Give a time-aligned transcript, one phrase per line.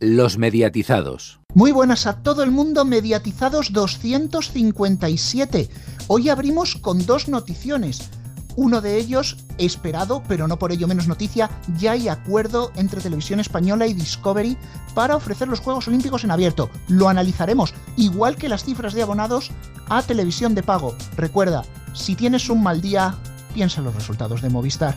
[0.00, 1.38] Los mediatizados.
[1.54, 5.70] Muy buenas a todo el mundo, mediatizados 257.
[6.08, 8.10] Hoy abrimos con dos noticiones.
[8.56, 13.38] Uno de ellos, esperado, pero no por ello menos noticia, ya hay acuerdo entre Televisión
[13.38, 14.58] Española y Discovery
[14.94, 16.70] para ofrecer los Juegos Olímpicos en abierto.
[16.88, 19.52] Lo analizaremos, igual que las cifras de abonados
[19.88, 20.96] a televisión de pago.
[21.16, 23.14] Recuerda, si tienes un mal día,
[23.54, 24.96] piensa en los resultados de Movistar.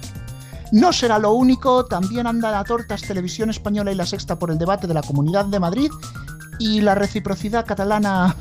[0.72, 4.58] No será lo único, también anda la tortas Televisión Española y la Sexta por el
[4.58, 5.92] debate de la Comunidad de Madrid
[6.60, 8.36] y la reciprocidad catalana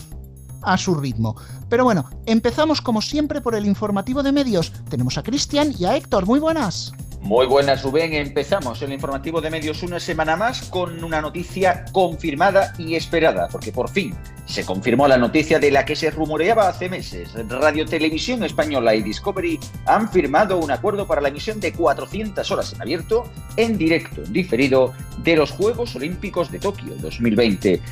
[0.62, 1.36] a su ritmo.
[1.68, 4.72] Pero bueno, empezamos como siempre por el informativo de medios.
[4.88, 6.26] Tenemos a Cristian y a Héctor.
[6.26, 6.92] Muy buenas.
[7.26, 8.14] Muy buenas, Rubén.
[8.14, 13.72] Empezamos el informativo de medios una semana más con una noticia confirmada y esperada, porque
[13.72, 17.34] por fin se confirmó la noticia de la que se rumoreaba hace meses.
[17.48, 22.72] Radio Televisión Española y Discovery han firmado un acuerdo para la emisión de 400 horas
[22.72, 23.24] en abierto,
[23.56, 27.82] en directo, diferido, de los Juegos Olímpicos de Tokio 2020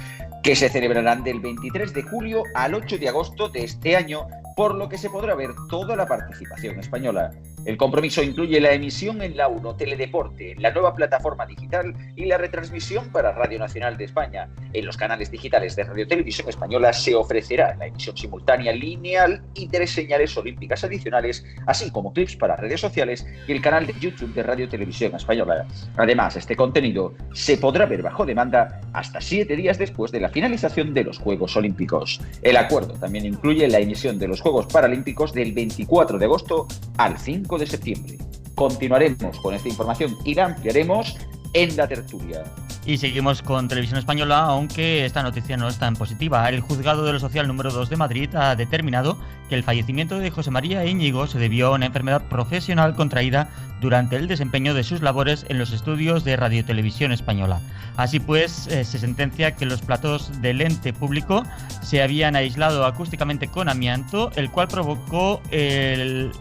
[0.44, 4.74] que se celebrarán del 23 de julio al 8 de agosto de este año, por
[4.74, 7.32] lo que se podrá ver toda la participación española.
[7.64, 12.36] El compromiso incluye la emisión en la 1 Teledeporte, la nueva plataforma digital y la
[12.36, 14.50] retransmisión para Radio Nacional de España.
[14.74, 19.68] En los canales digitales de Radio Televisión Española se ofrecerá la emisión simultánea lineal y
[19.68, 24.34] tres señales olímpicas adicionales, así como clips para redes sociales y el canal de YouTube
[24.34, 25.66] de Radio Televisión Española.
[25.96, 30.92] Además, este contenido se podrá ver bajo demanda hasta siete días después de la finalización
[30.92, 32.20] de los Juegos Olímpicos.
[32.42, 36.66] El acuerdo también incluye la emisión de los Juegos Paralímpicos del 24 de agosto
[36.98, 38.18] al 5 de septiembre.
[38.54, 41.16] Continuaremos con esta información y la ampliaremos
[41.54, 42.44] en la tertulia.
[42.86, 46.46] Y seguimos con Televisión Española, aunque esta noticia no es tan positiva.
[46.50, 49.16] El juzgado de lo social número 2 de Madrid ha determinado
[49.48, 53.48] que el fallecimiento de José María Íñigo se debió a una enfermedad profesional contraída
[53.80, 57.58] durante el desempeño de sus labores en los estudios de Radio Televisión Española.
[57.96, 61.42] Así pues, eh, se sentencia que los platos del ente público
[61.80, 66.32] se habían aislado acústicamente con amianto, el cual provocó el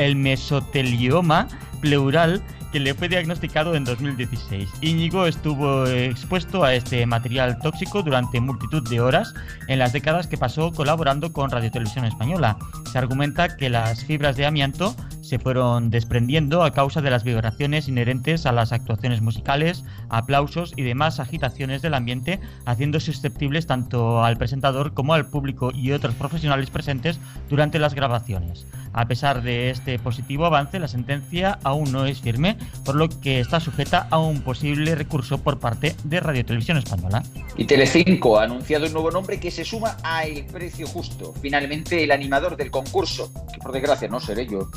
[0.00, 1.46] el mesotelioma
[1.80, 4.68] pleural que le fue diagnosticado en 2016.
[4.80, 9.34] Íñigo estuvo expuesto a este material tóxico durante multitud de horas
[9.68, 12.56] en las décadas que pasó colaborando con Radio Televisión Española.
[12.90, 14.94] Se argumenta que las fibras de amianto
[15.30, 20.82] se fueron desprendiendo a causa de las vibraciones inherentes a las actuaciones musicales, aplausos y
[20.82, 26.68] demás agitaciones del ambiente, haciendo susceptibles tanto al presentador como al público y otros profesionales
[26.70, 28.66] presentes durante las grabaciones.
[28.92, 33.38] A pesar de este positivo avance, la sentencia aún no es firme, por lo que
[33.38, 37.22] está sujeta a un posible recurso por parte de Radio Televisión Española.
[37.56, 41.32] Y Telecinco ha anunciado un nuevo nombre que se suma a El Precio Justo.
[41.40, 44.68] Finalmente, el animador del concurso, que por desgracia no seré yo,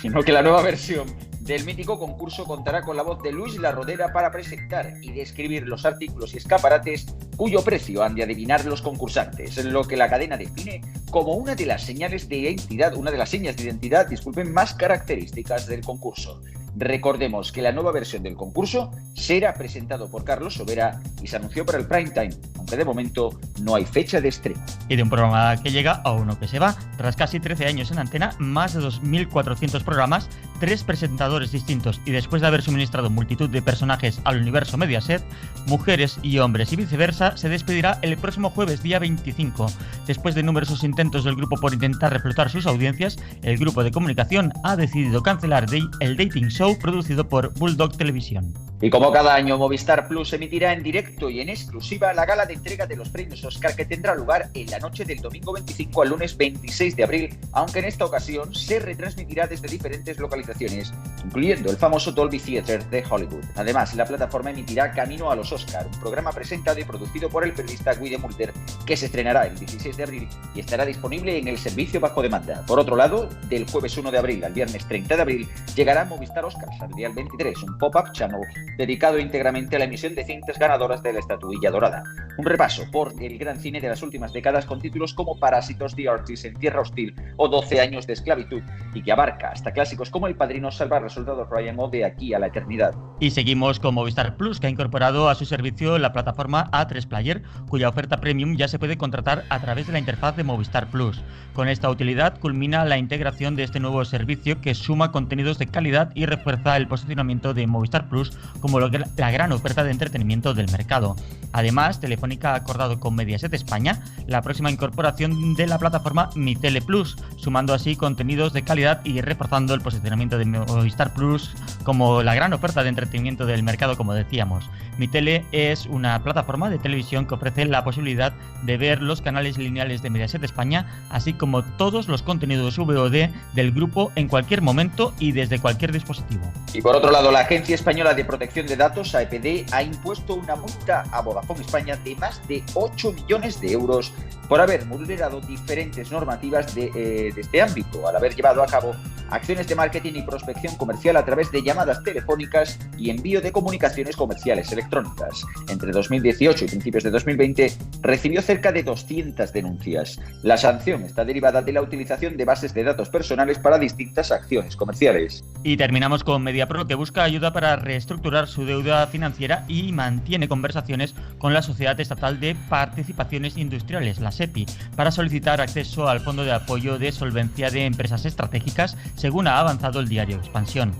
[0.00, 1.06] sino que la nueva versión
[1.40, 5.66] del mítico concurso contará con la voz de Luis La Rodera para presentar y describir
[5.66, 10.36] los artículos y escaparates cuyo precio han de adivinar los concursantes, lo que la cadena
[10.36, 10.80] define
[11.10, 14.74] como una de las señales de identidad, una de las señas de identidad, disculpen, más
[14.74, 16.40] características del concurso.
[16.76, 21.66] Recordemos que la nueva versión del concurso será presentado por Carlos Sobera y se anunció
[21.66, 24.64] para el prime time, aunque de momento no hay fecha de estreno.
[24.88, 26.74] Y de un programa que llega a uno que se va.
[26.96, 30.28] Tras casi 13 años en antena, más de 2.400 programas,
[30.60, 35.22] tres presentadores distintos y después de haber suministrado multitud de personajes al universo Mediaset,
[35.66, 39.66] mujeres y hombres y viceversa, se despedirá el próximo jueves día 25.
[40.06, 44.52] Después de numerosos intentos del grupo por intentar reflotar sus audiencias, el grupo de comunicación
[44.62, 48.54] ha decidido cancelar el dating show producido por Bulldog Televisión.
[48.80, 52.54] Y como cada año, Movistar Plus emitirá en directo y en exclusiva la gala de
[52.54, 56.08] entrega de los premios Oscar que tendrá lugar en la noche del domingo 25 al
[56.08, 60.92] lunes 26 de abril, aunque en esta ocasión se retransmitirá desde diferentes localizaciones,
[61.24, 63.44] incluyendo el famoso Dolby Theatre de Hollywood.
[63.54, 67.52] Además, la plataforma emitirá Camino a los Oscar, un programa presentado y producido por el
[67.52, 68.52] periodista Guido Mulder,
[68.84, 72.64] que se estrenará el 16 de abril y estará disponible en el servicio bajo demanda.
[72.66, 76.44] Por otro lado, del jueves 1 de abril al viernes 30 de abril llegará Movistar
[76.52, 78.40] Oscars al día 23, un pop-up channel
[78.76, 82.02] dedicado íntegramente a la emisión de cintas ganadoras de la estatuilla dorada.
[82.38, 86.08] Un repaso por el gran cine de las últimas décadas con títulos como Parásitos, The
[86.08, 88.62] Artist, En Tierra Hostil o 12 años de esclavitud
[88.94, 92.38] y que abarca hasta clásicos como El Padrino, Salvar Resultados Ryan o De aquí a
[92.38, 92.94] la eternidad.
[93.20, 97.42] Y seguimos con Movistar Plus, que ha incorporado a su servicio la plataforma A3 Player,
[97.68, 101.22] cuya oferta premium ya se puede contratar a través de la interfaz de Movistar Plus.
[101.54, 106.10] Con esta utilidad culmina la integración de este nuevo servicio que suma contenidos de calidad
[106.14, 111.14] y refuerza el posicionamiento de Movistar Plus como la gran oferta de entretenimiento del mercado.
[111.52, 116.82] Además, Telefónica ha acordado con Mediaset España la próxima incorporación de la plataforma Mi Tele
[116.82, 121.54] Plus, sumando así contenidos de calidad y reforzando el posicionamiento de Movistar Plus
[121.84, 124.68] como la gran oferta de entretenimiento del mercado, como decíamos.
[124.98, 129.58] Mi Tele es una plataforma de televisión que ofrece la posibilidad de ver los canales
[129.58, 135.12] lineales de Mediaset España, así como todos los contenidos VOD del grupo en cualquier momento
[135.18, 136.31] y desde cualquier dispositivo.
[136.72, 140.56] Y por otro lado, la Agencia Española de Protección de Datos, AEPD, ha impuesto una
[140.56, 144.12] multa a Vodafone España de más de 8 millones de euros
[144.48, 148.94] por haber vulnerado diferentes normativas de, eh, de este ámbito, al haber llevado a cabo
[149.32, 154.14] acciones de marketing y prospección comercial a través de llamadas telefónicas y envío de comunicaciones
[154.14, 155.42] comerciales electrónicas.
[155.68, 160.20] Entre 2018 y principios de 2020 recibió cerca de 200 denuncias.
[160.42, 164.76] La sanción está derivada de la utilización de bases de datos personales para distintas acciones
[164.76, 165.42] comerciales.
[165.62, 171.14] Y terminamos con MediaPro, que busca ayuda para reestructurar su deuda financiera y mantiene conversaciones
[171.38, 174.66] con la Sociedad Estatal de Participaciones Industriales, la SEPI,
[174.96, 180.00] para solicitar acceso al Fondo de Apoyo de Solvencia de Empresas Estratégicas, según ha avanzado
[180.00, 180.92] el diario Expansión.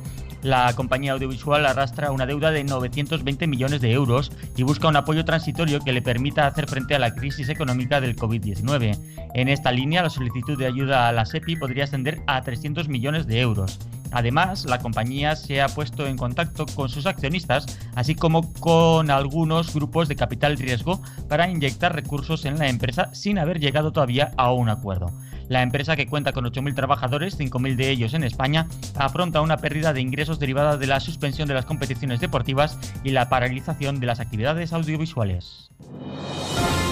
[0.43, 5.25] La compañía audiovisual arrastra una deuda de 920 millones de euros y busca un apoyo
[5.25, 8.99] transitorio que le permita hacer frente a la crisis económica del COVID-19.
[9.35, 13.29] En esta línea, la solicitud de ayuda a la SEPI podría ascender a 300 millones
[13.29, 13.79] de euros.
[14.11, 19.73] Además, la compañía se ha puesto en contacto con sus accionistas, así como con algunos
[19.73, 24.53] grupos de capital riesgo, para inyectar recursos en la empresa sin haber llegado todavía a
[24.53, 25.07] un acuerdo.
[25.53, 29.93] La empresa, que cuenta con 8.000 trabajadores, 5.000 de ellos en España, afronta una pérdida
[29.93, 34.19] de ingresos derivada de la suspensión de las competiciones deportivas y la paralización de las
[34.19, 35.71] actividades audiovisuales.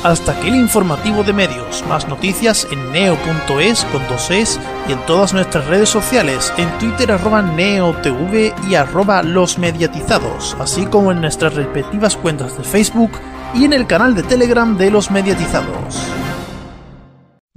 [0.05, 1.83] Hasta aquí el informativo de medios.
[1.89, 7.41] Más noticias en neo.es con dos y en todas nuestras redes sociales, en Twitter arroba
[7.41, 13.13] neotv y arroba los mediatizados, así como en nuestras respectivas cuentas de Facebook
[13.55, 16.13] y en el canal de Telegram de los mediatizados.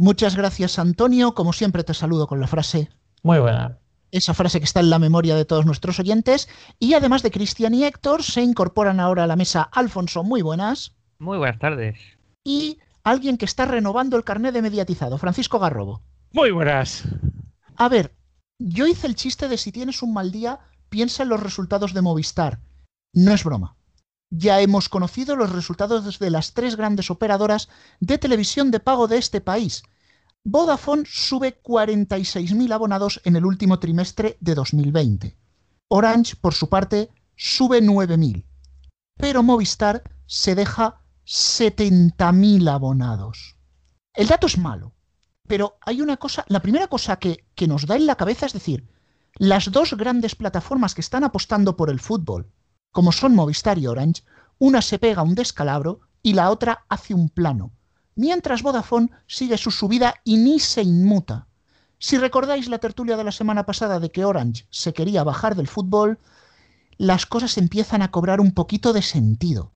[0.04, 2.90] Muchas gracias Antonio, como siempre te saludo con la frase.
[3.24, 3.80] Muy buena.
[4.12, 6.50] Esa frase que está en la memoria de todos nuestros oyentes.
[6.78, 10.96] Y además de Cristian y Héctor, se incorporan ahora a la mesa Alfonso, muy buenas.
[11.20, 11.98] Muy buenas tardes
[12.44, 16.02] y alguien que está renovando el carnet de mediatizado, Francisco Garrobo.
[16.32, 17.04] Muy buenas.
[17.76, 18.16] A ver,
[18.60, 20.60] yo hice el chiste de si tienes un mal día,
[20.90, 22.60] piensa en los resultados de Movistar.
[23.14, 23.76] No es broma.
[24.30, 27.70] Ya hemos conocido los resultados de las tres grandes operadoras
[28.00, 29.84] de televisión de pago de este país.
[30.46, 35.38] Vodafone sube 46.000 abonados en el último trimestre de 2020.
[35.88, 38.46] Orange, por su parte, sube 9.000.
[39.16, 43.56] Pero Movistar se deja 70.000 abonados.
[44.14, 44.94] El dato es malo,
[45.48, 48.54] pero hay una cosa, la primera cosa que, que nos da en la cabeza es
[48.54, 48.90] decir,
[49.36, 52.52] las dos grandes plataformas que están apostando por el fútbol,
[52.92, 54.24] como son Movistar y Orange,
[54.60, 57.72] una se pega un descalabro y la otra hace un plano,
[58.16, 61.48] mientras Vodafone sigue su subida y ni se inmuta.
[62.00, 65.68] Si recordáis la tertulia de la semana pasada de que Orange se quería bajar del
[65.68, 66.20] fútbol,
[66.98, 69.72] las cosas empiezan a cobrar un poquito de sentido.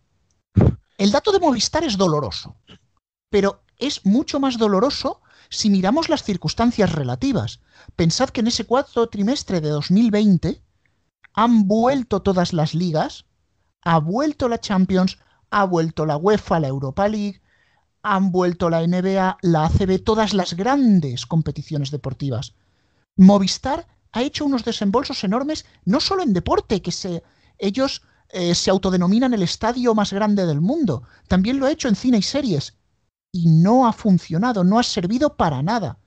[0.98, 2.58] El dato de Movistar es doloroso,
[3.30, 7.62] pero es mucho más doloroso si miramos las circunstancias relativas.
[7.96, 10.62] Pensad que en ese cuarto trimestre de 2020
[11.34, 13.26] han vuelto todas las ligas,
[13.84, 15.20] ha vuelto la Champions,
[15.50, 17.42] ha vuelto la UEFA, la Europa League,
[18.16, 22.54] han vuelto la NBA, la ACB, todas las grandes competiciones deportivas.
[23.18, 27.24] Movistar ha hecho unos desembolsos enormes, no solo en deporte, que se,
[27.58, 31.04] ellos eh, se autodenominan el estadio más grande del mundo.
[31.28, 32.76] También lo ha hecho en cine y series.
[33.32, 36.00] Y no ha funcionado, no ha servido para nada.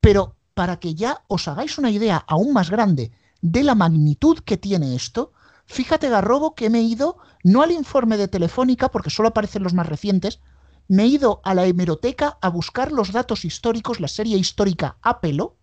[0.00, 4.56] Pero para que ya os hagáis una idea aún más grande de la magnitud que
[4.56, 5.32] tiene esto,
[5.66, 9.72] fíjate Garrobo que me he ido no al informe de Telefónica, porque solo aparecen los
[9.72, 10.40] más recientes,
[10.90, 15.20] me he ido a la hemeroteca a buscar los datos históricos, la serie histórica a
[15.20, 15.56] pelo,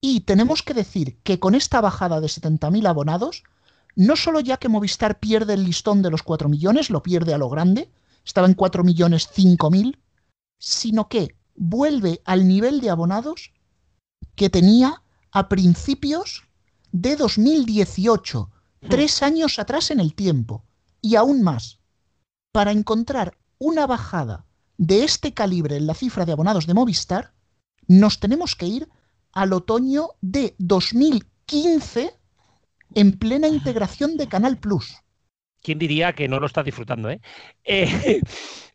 [0.00, 3.44] y tenemos que decir que con esta bajada de 70.000 abonados,
[3.94, 7.38] no solo ya que Movistar pierde el listón de los 4 millones, lo pierde a
[7.38, 7.92] lo grande,
[8.24, 10.00] estaba en 4 millones 5 mil,
[10.58, 13.52] sino que vuelve al nivel de abonados
[14.34, 16.48] que tenía a principios
[16.90, 18.50] de 2018,
[18.88, 20.64] tres años atrás en el tiempo,
[21.00, 21.78] y aún más.
[22.50, 24.47] Para encontrar una bajada
[24.78, 27.32] de este calibre en la cifra de abonados de Movistar,
[27.86, 28.88] nos tenemos que ir
[29.32, 32.14] al otoño de 2015
[32.94, 34.96] en plena integración de Canal Plus.
[35.60, 37.20] ¿Quién diría que no lo está disfrutando, eh?
[37.64, 38.22] eh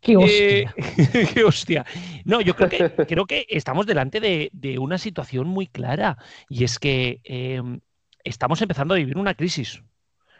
[0.01, 0.75] qué hostia.
[0.77, 1.86] Eh, qué hostia.
[2.25, 6.17] No, yo creo que, creo que estamos delante de, una situación muy clara
[6.50, 7.79] y es que em,
[8.24, 9.81] estamos empezando a vivir una crisis.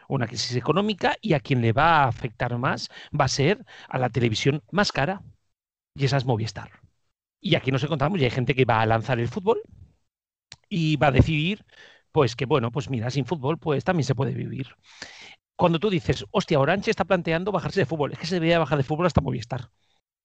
[0.06, 3.98] una crisis económica y a quien le va a afectar más va a ser a
[3.98, 5.22] la televisión más cara.
[5.94, 6.70] Y esa es Movistar.
[7.40, 9.60] Y aquí nos encontramos y hay gente que va a lanzar el fútbol
[10.68, 11.64] y va a decidir,
[12.12, 14.68] pues que bueno, pues mira, sin fútbol pues también se puede vivir.
[15.56, 18.78] Cuando tú dices, hostia, Orange está planteando bajarse de fútbol, es que se debería bajar
[18.78, 19.70] de fútbol hasta Movistar.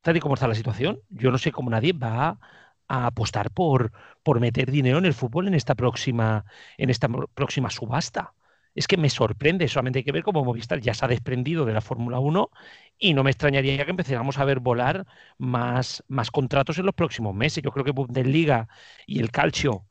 [0.01, 2.39] Tal y como está la situación, yo no sé cómo nadie va
[2.88, 3.91] a apostar por,
[4.23, 6.45] por meter dinero en el fútbol en esta próxima,
[6.77, 8.35] en esta próxima subasta.
[8.79, 11.74] Es que me sorprende, solamente hay que ver cómo Movistar ya se ha desprendido de
[11.74, 12.50] la Fórmula 1
[12.98, 15.05] y no me extrañaría que empezáramos a ver volar
[15.38, 17.62] más, más contratos en los próximos meses.
[17.63, 18.69] Yo creo que Bundesliga
[19.05, 19.86] y el Calcio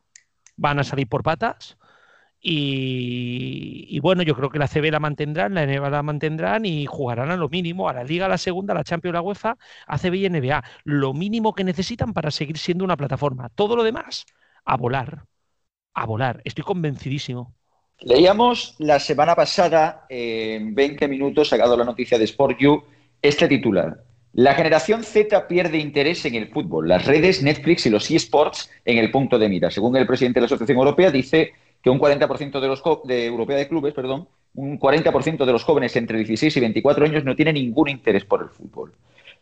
[0.57, 1.77] van a salir por patas
[2.41, 7.31] y, bueno, yo creo que la CB la mantendrán, la NBA la mantendrán y jugarán
[7.31, 9.57] a lo mínimo, a la Liga, a la Segunda, a la Champions, a la UEFA,
[9.87, 10.63] ACB y NBA.
[10.85, 13.49] Lo mínimo que necesitan para seguir siendo una plataforma.
[13.49, 14.25] Todo lo demás,
[14.65, 15.25] a volar.
[15.93, 16.41] A volar.
[16.45, 17.55] Estoy convencidísimo.
[18.01, 22.81] Leíamos la semana pasada, en 20 minutos, sacado la noticia de SportU,
[23.21, 24.03] este titular.
[24.31, 26.87] La generación Z pierde interés en el fútbol.
[26.87, 29.69] Las redes, Netflix y los eSports en el punto de mira.
[29.69, 31.51] Según el presidente de la Asociación Europea, dice
[31.83, 36.19] que un 40% de los Europea de clubes, perdón, un 40% de los jóvenes entre
[36.19, 38.93] 16 y 24 años no tiene ningún interés por el fútbol.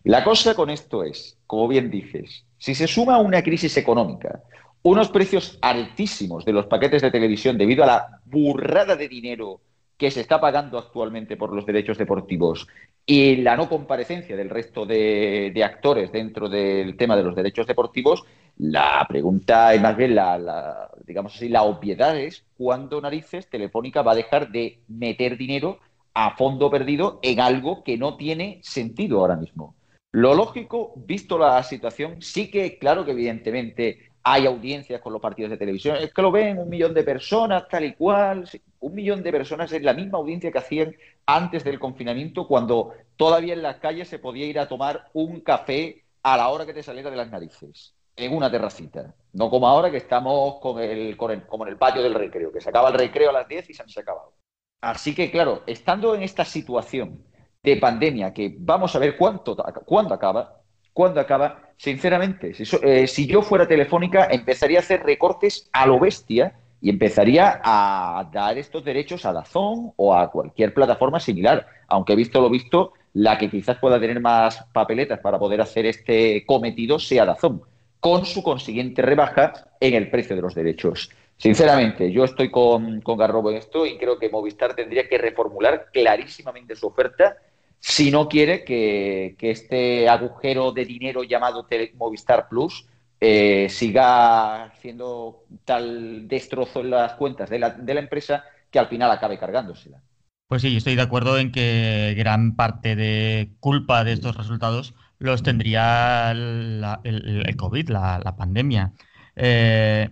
[0.03, 4.41] La cosa con esto es, como bien dices, si se suma una crisis económica,
[4.83, 9.61] unos precios altísimos de los paquetes de televisión debido a la burrada de dinero
[9.97, 12.67] que se está pagando actualmente por los derechos deportivos
[13.05, 18.23] y la no comparecencia del resto de, actores dentro del tema de los derechos deportivos,
[18.57, 24.11] la pregunta y más bien la, digamos así, la obviedad es cuándo narices Telefónica va
[24.11, 25.79] a dejar de meter dinero
[26.13, 29.75] a fondo perdido en algo que no tiene sentido ahora mismo.
[30.11, 35.51] Lo lógico, visto la situación, sí que, claro que evidentemente hay audiencias con los partidos
[35.51, 38.43] de televisión, es que lo ven un millón de personas, tal y cual.
[38.81, 40.93] Un millón de personas es la misma audiencia que hacían
[41.25, 46.03] antes del confinamiento, cuando todavía en las calles se podía ir a tomar un café
[46.23, 49.15] a la hora que te saliera de las narices, en una terracita.
[49.31, 52.69] No como ahora que estamos con el, como en el patio del recreo, que se
[52.69, 54.33] acaba el recreo a las 10 y se han acabado.
[54.81, 57.23] Así que, claro, estando en esta situación
[57.63, 59.55] de pandemia, que vamos a ver cuánto,
[59.85, 60.56] cuándo acaba,
[60.97, 66.55] cuándo acaba, sinceramente, eh, si, yo fuera telefónica, empezaría a hacer recortes a lo bestia
[66.81, 71.67] y empezaría a dar estos derechos a Dazón o a cualquier plataforma similar.
[71.87, 76.43] Aunque visto lo visto, la que quizás pueda tener más papeletas para poder hacer este
[76.47, 77.61] cometido sea Dazón,
[77.99, 81.11] con su consiguiente rebaja en el precio de los derechos.
[81.37, 85.91] Sinceramente, yo estoy con, con Garrobo en esto y creo que Movistar tendría que reformular
[85.93, 87.37] clarísimamente su oferta
[87.79, 92.85] si no quiere que, este agujero de dinero llamado Movistar Plus
[93.19, 98.87] eh, siga haciendo tal destrozo en las cuentas de la, de la empresa que al
[98.87, 100.01] final acabe cargándosela.
[100.47, 105.43] Pues sí, estoy de acuerdo en que gran parte de culpa de estos resultados los
[105.43, 108.93] tendría el, COVID, la, pandemia.
[109.35, 110.09] Eh,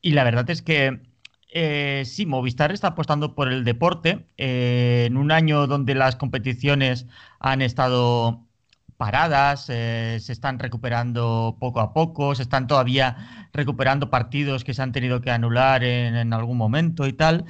[0.00, 1.00] y la verdad es que
[1.58, 7.06] eh, sí, Movistar está apostando por el deporte eh, en un año donde las competiciones
[7.40, 8.42] han estado
[8.98, 14.82] paradas, eh, se están recuperando poco a poco, se están todavía recuperando partidos que se
[14.82, 17.46] han tenido que anular en, algún momento y tal.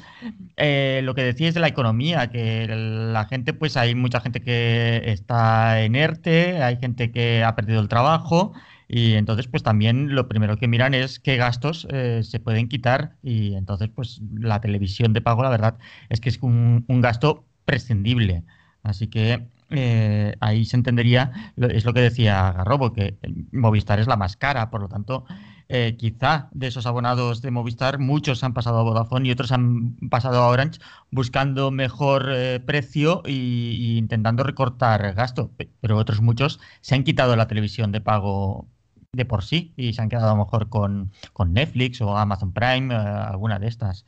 [0.56, 5.02] lo que decía es de la economía, que la gente, pues hay mucha gente que
[5.06, 8.52] está inerte, hay gente que ha perdido el trabajo
[8.88, 13.16] y entonces, pues también lo primero que miran es qué gastos eh, se pueden quitar.
[13.22, 15.78] Y entonces, pues la televisión de pago, la verdad,
[16.08, 18.44] es que es un, gasto prescindible.
[18.82, 23.18] Así que eh, ahí se entendería, es lo que decía Garrobo, que
[23.52, 25.24] Movistar es la más cara, por lo tanto,
[25.68, 29.96] eh, quizá de esos abonados de Movistar, muchos han pasado a Vodafone y otros han
[30.08, 30.78] pasado a Orange
[31.10, 32.30] buscando mejor
[32.64, 35.50] precio e intentando recortar gasto,
[35.80, 38.68] pero otros muchos se han quitado la televisión de pago
[39.12, 41.12] de por sí y se han quedado a lo mejor con,
[41.46, 44.04] Netflix o Amazon Prime, eh, alguna de estas.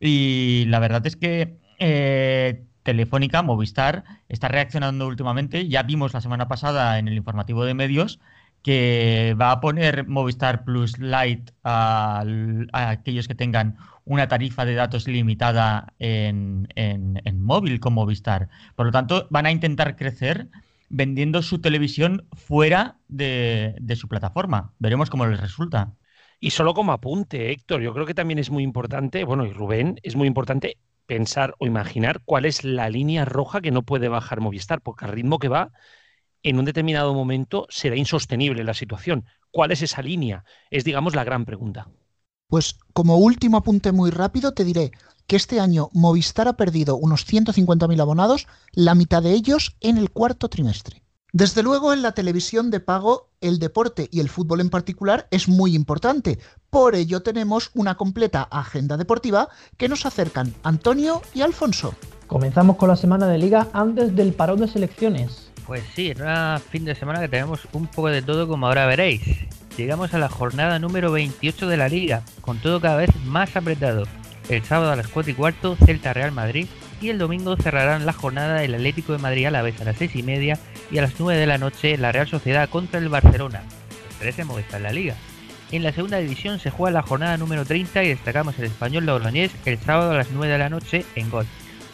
[0.00, 5.68] Y la verdad es que eh, Telefónica, Movistar, está reaccionando últimamente.
[5.68, 8.20] Ya vimos la semana pasada en el informativo de medios
[8.62, 12.24] que va a poner Movistar Plus Lite a,
[12.72, 13.76] aquellos que tengan
[14.06, 18.48] una tarifa de datos limitada en, en, en móvil con Movistar.
[18.74, 20.48] Por lo tanto, van a intentar crecer
[20.88, 24.74] vendiendo su televisión fuera de, su plataforma.
[24.78, 25.94] Veremos cómo les resulta.
[26.40, 29.98] Y solo como apunte, Héctor, yo creo que también es muy importante, bueno, y Rubén,
[30.02, 34.40] es muy importante pensar o imaginar cuál es la línea roja que no puede bajar
[34.40, 35.70] Movistar, porque al ritmo que va,
[36.42, 39.24] en un determinado momento será insostenible la situación.
[39.50, 40.44] ¿Cuál es esa línea?
[40.70, 41.88] Es, digamos, la gran pregunta.
[42.48, 44.90] Pues como último apunte muy rápido te diré,
[45.26, 50.10] que este año Movistar ha perdido unos 150.000 abonados, la mitad de ellos en el
[50.10, 51.02] cuarto trimestre.
[51.32, 55.48] Desde luego en la televisión de pago el deporte y el fútbol en particular es
[55.48, 56.38] muy importante.
[56.70, 61.94] Por ello tenemos una completa agenda deportiva que nos acercan Antonio y Alfonso.
[62.28, 65.50] Comenzamos con la semana de liga antes del parón de selecciones.
[65.66, 68.86] Pues sí, en un fin de semana que tenemos un poco de todo como ahora
[68.86, 69.22] veréis.
[69.76, 74.04] Llegamos a la jornada número 28 de la liga, con todo cada vez más apretado.
[74.48, 76.66] El sábado a las 4 y cuarto, Celta Real Madrid,
[77.00, 79.96] y el domingo cerrarán la jornada el Atlético de Madrid a la vez a las
[79.96, 80.58] 6 y media
[80.90, 83.62] y a las 9 de la noche la Real Sociedad contra el Barcelona.
[84.08, 85.14] Los tres hemos en la liga.
[85.70, 89.50] En la segunda división se juega la jornada número 30 y destacamos el español Logroñés
[89.64, 91.46] el sábado a las 9 de la noche en Gol.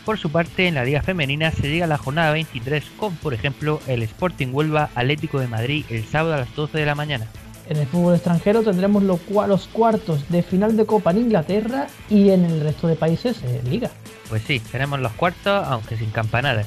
[0.04, 3.32] Por su parte, en la Liga Femenina se llega a la jornada 23 con, por
[3.32, 7.26] ejemplo, el Sporting Huelva Atlético de Madrid el sábado a las 12 de la mañana.
[7.70, 9.20] En el fútbol extranjero tendremos los,
[9.68, 13.92] cuartos de final de Copa en Inglaterra y en el resto de países en Liga.
[14.28, 16.66] Pues sí, tenemos los cuartos, aunque sin campanadas.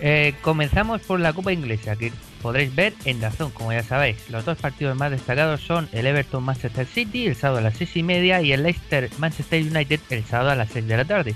[0.00, 4.30] Eh, comenzamos por la Copa Inglesa, que podréis ver en Dazón, como ya sabéis.
[4.30, 7.96] Los dos partidos más destacados son el Everton Manchester City el sábado a las 6
[7.96, 11.34] y media y el Leicester Manchester United el sábado a las 6 de la tarde.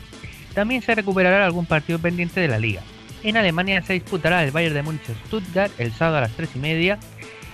[0.54, 2.82] También se recuperará algún partido pendiente de la liga.
[3.24, 6.58] En Alemania se disputará el Bayern de Múnich Stuttgart el sábado a las 3 y
[6.60, 6.98] media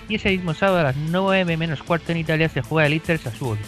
[0.07, 3.17] y ese mismo sábado a las 9 menos cuarto en Italia se juega el Inter
[3.17, 3.61] Sassuolo.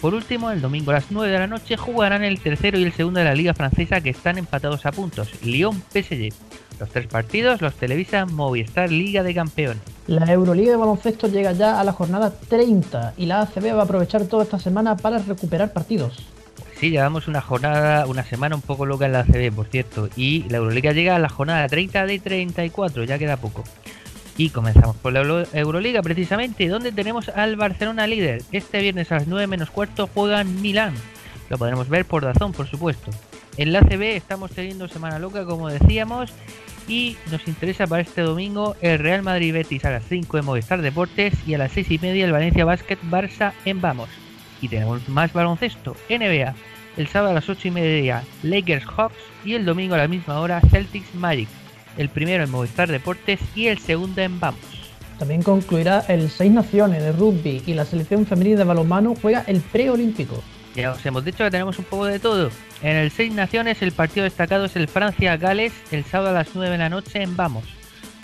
[0.00, 2.92] Por último, el domingo a las 9 de la noche jugarán el tercero y el
[2.92, 6.30] segundo de la liga francesa que están empatados a puntos, Lyon-PSG.
[6.80, 9.80] Los tres partidos los televisa Movistar Liga de Campeones.
[10.08, 13.84] La Euroliga de baloncesto llega ya a la jornada 30 y la ACB va a
[13.84, 16.18] aprovechar toda esta semana para recuperar partidos.
[16.80, 20.42] Sí, llevamos una jornada, una semana un poco loca en la ACB, por cierto, y
[20.48, 23.62] la Euroliga llega a la jornada 30 de 34, ya queda poco.
[24.36, 28.42] Y comenzamos por la Euroliga precisamente, donde tenemos al Barcelona líder.
[28.50, 30.94] Este viernes a las 9 menos cuarto juegan Milán.
[31.50, 33.10] Lo podremos ver por Dazón, por supuesto.
[33.58, 36.32] En la CB estamos teniendo semana loca, como decíamos,
[36.88, 40.80] y nos interesa para este domingo el Real Madrid Betis a las 5 en Movistar
[40.80, 44.08] Deportes y a las 6 y media el Valencia Basket Barça en Vamos.
[44.62, 46.54] Y tenemos más baloncesto, NBA.
[46.96, 50.40] El sábado a las 8 y media Lakers Hawks y el domingo a la misma
[50.40, 51.48] hora Celtics Magic
[51.96, 54.60] el primero en Movistar Deportes y el segundo en Vamos.
[55.18, 59.60] También concluirá el Seis Naciones de rugby y la selección femenina de balonmano juega el
[59.60, 60.42] preolímpico.
[60.74, 62.50] Ya os hemos dicho que tenemos un poco de todo.
[62.82, 66.70] En el Seis Naciones el partido destacado es el Francia-Gales el sábado a las 9
[66.72, 67.64] de la noche en Vamos.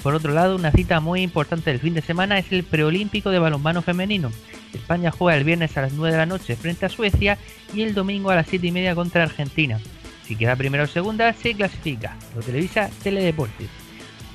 [0.03, 3.39] Por otro lado, una cita muy importante del fin de semana es el preolímpico de
[3.39, 4.31] balonmano femenino.
[4.73, 7.37] España juega el viernes a las 9 de la noche frente a Suecia
[7.75, 9.79] y el domingo a las 7 y media contra Argentina.
[10.29, 12.15] Si queda primero o segunda, se clasifica.
[12.37, 13.71] Lo televisa Teledeportes.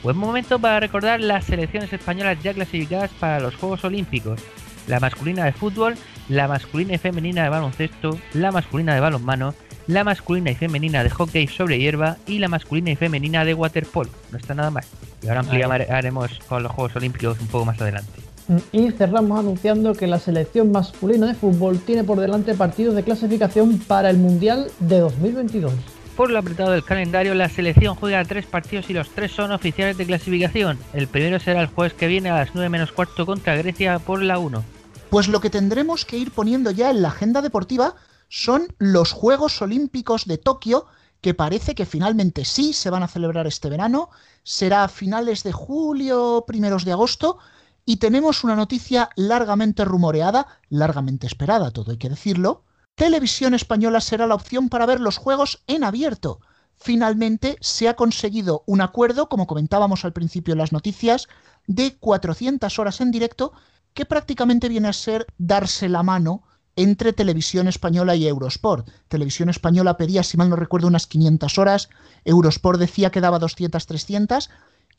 [0.01, 4.41] Buen momento para recordar las selecciones españolas ya clasificadas para los Juegos Olímpicos.
[4.87, 5.95] La masculina de fútbol,
[6.29, 9.53] la masculina y femenina de baloncesto, la masculina de balonmano,
[9.85, 14.09] la masculina y femenina de hockey sobre hierba y la masculina y femenina de waterpolo.
[14.31, 14.83] No está nada mal.
[15.21, 18.32] Y ahora ampliaremos con los Juegos Olímpicos un poco más adelante.
[18.71, 23.79] Y cerramos anunciando que la selección masculina de fútbol tiene por delante partidos de clasificación
[23.79, 25.73] para el Mundial de 2022.
[26.15, 29.97] Por lo apretado del calendario, la selección juega tres partidos y los tres son oficiales
[29.97, 30.77] de clasificación.
[30.93, 34.21] El primero será el jueves que viene a las 9 menos cuarto contra Grecia por
[34.21, 34.63] la 1.
[35.09, 37.95] Pues lo que tendremos que ir poniendo ya en la agenda deportiva
[38.29, 40.85] son los Juegos Olímpicos de Tokio,
[41.21, 44.09] que parece que finalmente sí se van a celebrar este verano.
[44.43, 47.39] Será a finales de julio, primeros de agosto,
[47.85, 52.63] y tenemos una noticia largamente rumoreada, largamente esperada, todo hay que decirlo.
[52.95, 56.39] Televisión Española será la opción para ver los juegos en abierto.
[56.75, 61.27] Finalmente se ha conseguido un acuerdo, como comentábamos al principio en las noticias,
[61.67, 63.53] de 400 horas en directo,
[63.93, 66.43] que prácticamente viene a ser darse la mano
[66.75, 68.89] entre Televisión Española y Eurosport.
[69.07, 71.89] Televisión Española pedía, si mal no recuerdo, unas 500 horas,
[72.25, 74.49] Eurosport decía que daba 200-300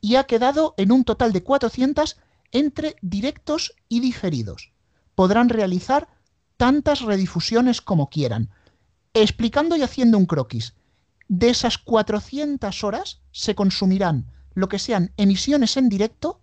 [0.01, 2.17] y ha quedado en un total de 400
[2.51, 4.71] entre directos y diferidos.
[5.15, 6.07] Podrán realizar
[6.57, 8.49] tantas redifusiones como quieran.
[9.13, 10.73] Explicando y haciendo un croquis,
[11.27, 16.41] de esas 400 horas se consumirán lo que sean emisiones en directo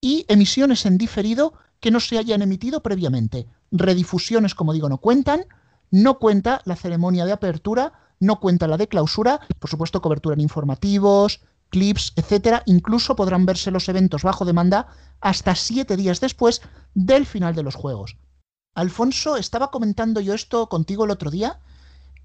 [0.00, 3.46] y emisiones en diferido que no se hayan emitido previamente.
[3.70, 5.46] Redifusiones, como digo, no cuentan,
[5.90, 10.40] no cuenta la ceremonia de apertura, no cuenta la de clausura, por supuesto cobertura en
[10.40, 11.40] informativos,
[11.72, 14.88] clips, etcétera, incluso podrán verse los eventos bajo demanda
[15.20, 16.62] hasta siete días después
[16.94, 18.18] del final de los juegos.
[18.74, 21.58] Alfonso, estaba comentando yo esto contigo el otro día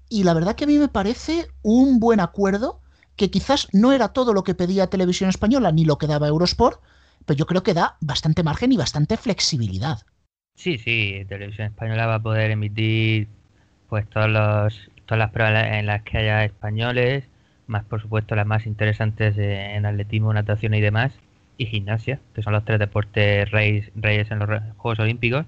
[0.08, 2.80] y la verdad que a mí me parece un buen acuerdo
[3.16, 6.80] que quizás no era todo lo que pedía Televisión Española ni lo que daba Eurosport,
[7.24, 10.02] pero yo creo que da bastante margen y bastante flexibilidad.
[10.56, 13.28] Sí, sí, Televisión Española va a poder emitir
[13.88, 17.24] pues todos los todas las pruebas en las que haya españoles,
[17.68, 21.18] más por supuesto las más interesantes en atletismo, natación y demás,
[21.58, 25.46] y gimnasia, que son los tres deportes reyes, reyes en los Juegos Olímpicos.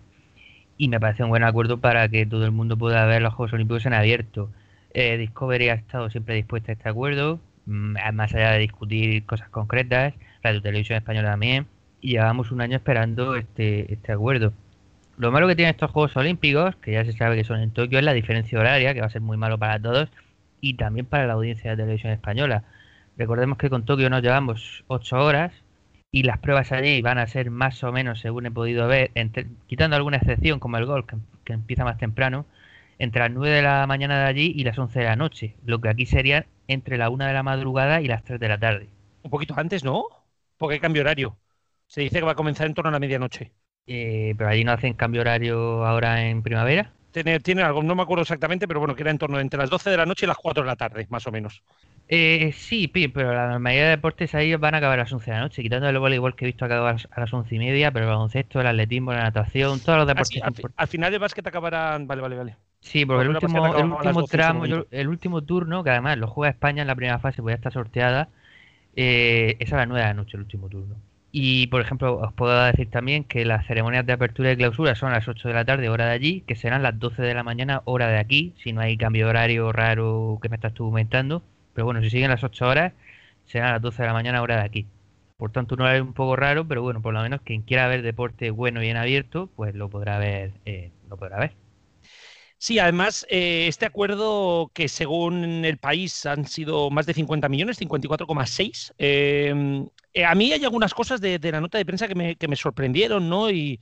[0.77, 3.53] Y me parece un buen acuerdo para que todo el mundo pueda ver los Juegos
[3.55, 4.51] Olímpicos en abierto.
[4.93, 9.49] Eh, Discovery ha estado siempre dispuesta a este acuerdo, mm, más allá de discutir cosas
[9.51, 11.67] concretas, Radio Televisión Española también,
[12.01, 14.53] y llevamos un año esperando este, este acuerdo.
[15.17, 17.99] Lo malo que tienen estos Juegos Olímpicos, que ya se sabe que son en Tokio,
[17.99, 20.09] es la diferencia horaria, que va a ser muy malo para todos,
[20.61, 22.65] y también para la audiencia de televisión española.
[23.17, 25.53] Recordemos que con Tokio nos llevamos 8 horas
[26.13, 29.11] y las pruebas allí van a ser más o menos, según he podido ver,
[29.67, 31.07] quitando alguna excepción como el golf,
[31.45, 32.47] que, empieza más temprano,
[32.99, 35.81] entre las 9 de la mañana de allí y las 11 de la noche, lo
[35.81, 38.89] que aquí sería entre la 1 de la madrugada y las 3 de la tarde.
[39.23, 40.05] Un poquito antes, ¿no?
[40.59, 41.37] Porque hay cambio horario.
[41.87, 43.53] Se dice que va a comenzar en torno a la medianoche.
[43.87, 46.93] Eh, pero allí no hacen cambio horario ahora en primavera.
[47.13, 49.71] Tiene, tiene algo, no me acuerdo exactamente, pero bueno, que era en torno entre las
[49.71, 51.63] 12 de la noche y las 4 de la tarde, más o menos.
[52.09, 55.37] Eh, sí, pero la mayoría de deportes ahí van a acabar a las 11 de
[55.37, 58.07] la noche, quitando el voleibol que he visto acabar a las 11 y media, pero
[58.07, 60.43] el baloncesto, el atletismo, la natación, todos los deportes.
[60.77, 62.07] al, final el básquet acabarán.
[62.07, 62.57] Vale, vale, vale.
[62.81, 66.83] Sí, porque el último, el último tramo, el último turno, que además lo juega España
[66.83, 68.29] en la primera fase, pues ya está sorteada,
[68.97, 70.97] eh, es a las 9 de la noche el último turno.
[71.33, 75.11] Y, por ejemplo, os puedo decir también que las ceremonias de apertura y clausura son
[75.11, 77.45] a las 8 de la tarde, hora de allí, que serán las 12 de la
[77.45, 81.43] mañana, hora de aquí, si no hay cambio de horario raro que me estás comentando.
[81.73, 82.93] Pero bueno, si siguen las 8 horas,
[83.47, 84.87] serán las 12 de la mañana, hora de aquí.
[85.37, 88.03] Por tanto, un horario un poco raro, pero bueno, por lo menos quien quiera ver
[88.03, 91.70] deporte bueno y en abierto, pues lo podrá ver, eh, lo podrá ver.
[92.63, 97.79] Sí, además, eh, este acuerdo que según el país han sido más de 50 millones,
[97.79, 98.93] 54,6.
[98.99, 102.49] Eh, eh, a mí hay algunas cosas de, la nota de prensa que me, que
[102.49, 103.49] me sorprendieron, ¿no?
[103.51, 103.81] Y,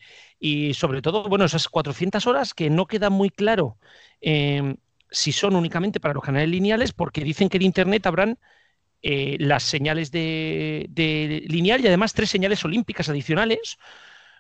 [0.75, 3.79] sobre todo, bueno, esas 400 horas que no queda muy claro
[5.11, 8.38] si son únicamente para los canales lineales, porque dicen que en Internet habrán
[9.03, 13.79] las señales de, de lineal y además tres señales olímpicas adicionales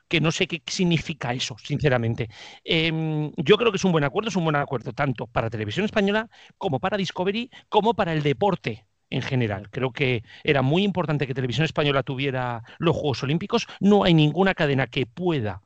[0.08, 2.28] que no sé qué significa eso, sinceramente.
[2.64, 5.84] Em, yo creo que es un buen acuerdo, es un buen acuerdo tanto para Televisión
[5.84, 9.70] Española como para Discovery, como para el deporte en general.
[9.70, 13.66] Creo que era muy importante que Televisión Española tuviera los Juegos Olímpicos.
[13.80, 15.62] No hay ninguna cadena que pueda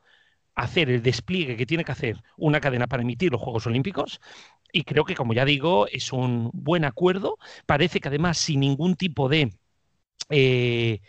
[0.55, 4.19] hacer el despliegue que tiene que hacer una cadena para emitir los Juegos Olímpicos.
[4.71, 7.37] Y creo que, como ya digo, es un buen acuerdo.
[7.65, 9.53] Parece que además sin ningún tipo de,
[10.29, 11.01] eh,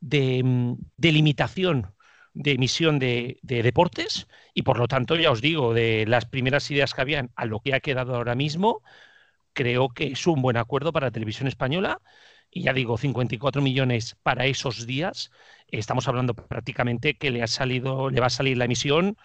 [0.00, 1.95] de, mm, de limitación
[2.36, 6.94] de emisión de, deportes y por lo tanto, ya os digo, de las primeras ideas
[6.94, 8.82] que habían a lo que ha quedado ahora mismo,
[9.54, 12.00] creo que es un buen acuerdo para la televisión española.
[12.50, 15.30] Y ya digo, 54 millones para esos días.
[15.68, 19.16] Estamos hablando prácticamente que le ha salido, le va a salir la emisión.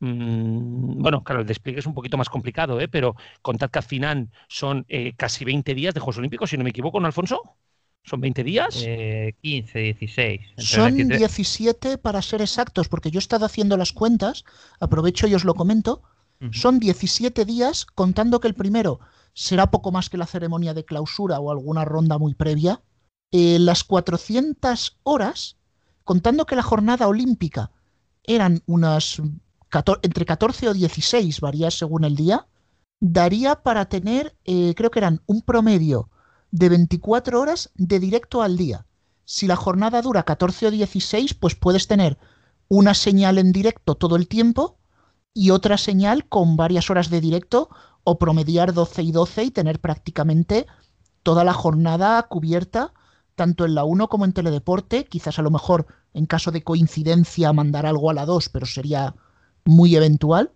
[0.00, 2.88] Mm, bueno, claro, el despliegue es un poquito más complicado, ¿eh?
[2.88, 6.64] pero contad que al final son eh, casi 20 días de Juegos Olímpicos, si no
[6.64, 7.56] me equivoco, ¿no, Alfonso?
[8.04, 8.74] ¿Son 20 días?
[8.74, 8.88] 15,
[9.42, 10.40] eh, 16.
[10.58, 14.44] Son 17 para ser exactos, porque yo he estado haciendo las cuentas,
[14.80, 16.02] aprovecho y os lo comento.
[16.52, 18.98] Son 17 días, contando que el primero
[19.34, 22.80] será poco más que la ceremonia de clausura o alguna ronda muy previa.
[23.30, 25.58] Eh, las 400 horas,
[26.02, 27.70] contando que la jornada olímpica
[28.24, 29.20] eran unas
[30.02, 32.46] entre 14 o 16, varía según el día,
[33.00, 36.08] daría para tener, eh, creo que eran un promedio
[36.50, 38.86] de 24 horas de directo al día.
[39.24, 42.18] Si la jornada dura 14 o 16, pues puedes tener
[42.68, 44.78] una señal en directo todo el tiempo
[45.32, 47.70] y otra señal con varias horas de directo
[48.04, 50.66] o promediar 12 y 12 y tener prácticamente
[51.22, 52.92] toda la jornada cubierta,
[53.36, 55.04] tanto en la 1 como en Teledeporte.
[55.04, 59.14] Quizás a lo mejor en caso de coincidencia mandar algo a la 2, pero sería
[59.64, 60.52] muy eventual.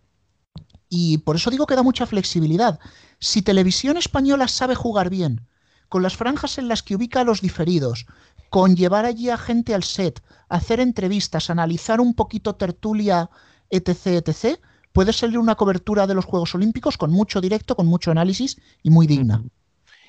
[0.89, 2.79] Y por eso digo que da mucha flexibilidad.
[3.21, 5.47] Si Televisión Española sabe jugar bien
[5.95, 8.07] con las franjas en las que ubica a los diferidos,
[8.51, 13.31] con llevar allí a gente al set, hacer entrevistas, analizar un poquito tertulia,
[13.71, 14.59] etc., etc.,
[14.93, 18.91] puede salir una cobertura de los Juegos Olímpicos con mucho directo, con mucho análisis y
[18.91, 19.45] muy digna.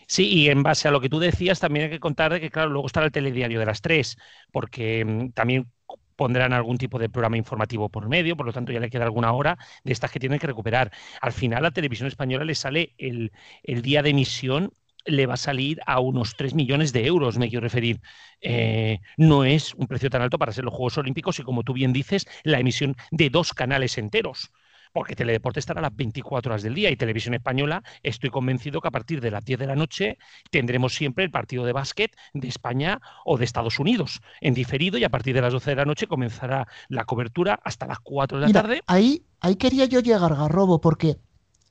[0.08, 2.50] Sí, y en base a lo que tú decías, también hay que contar de que,
[2.50, 4.18] claro, luego estará el telediario de las tres,
[4.52, 5.72] porque mm, también
[6.16, 9.34] pondrán algún tipo de programa informativo por medio, por lo tanto ya le queda alguna
[9.34, 10.92] hora de estas que tienen que recuperar.
[11.22, 14.72] Al final a televisión española le sale el, el día de emisión
[15.06, 18.02] le va a salir a unos 3 millones de euros, me quiero referir.
[18.42, 21.74] Eh, no es un precio tan alto para ser los Juegos Olímpicos y, como tú
[21.74, 24.52] bien dices, la emisión de dos canales enteros.
[24.94, 28.88] Porque Teledeporte estará a las 24 horas del día y Televisión Española, estoy convencido que
[28.88, 30.18] a partir de las 10 de la noche
[30.52, 35.04] tendremos siempre el partido de básquet de España o de Estados Unidos en diferido y
[35.04, 38.48] a partir de las 12 de la noche comenzará la cobertura hasta las 4 de
[38.48, 38.82] la tarde.
[38.88, 41.18] Ahí, ahí quería yo llegar, Garrobo, porque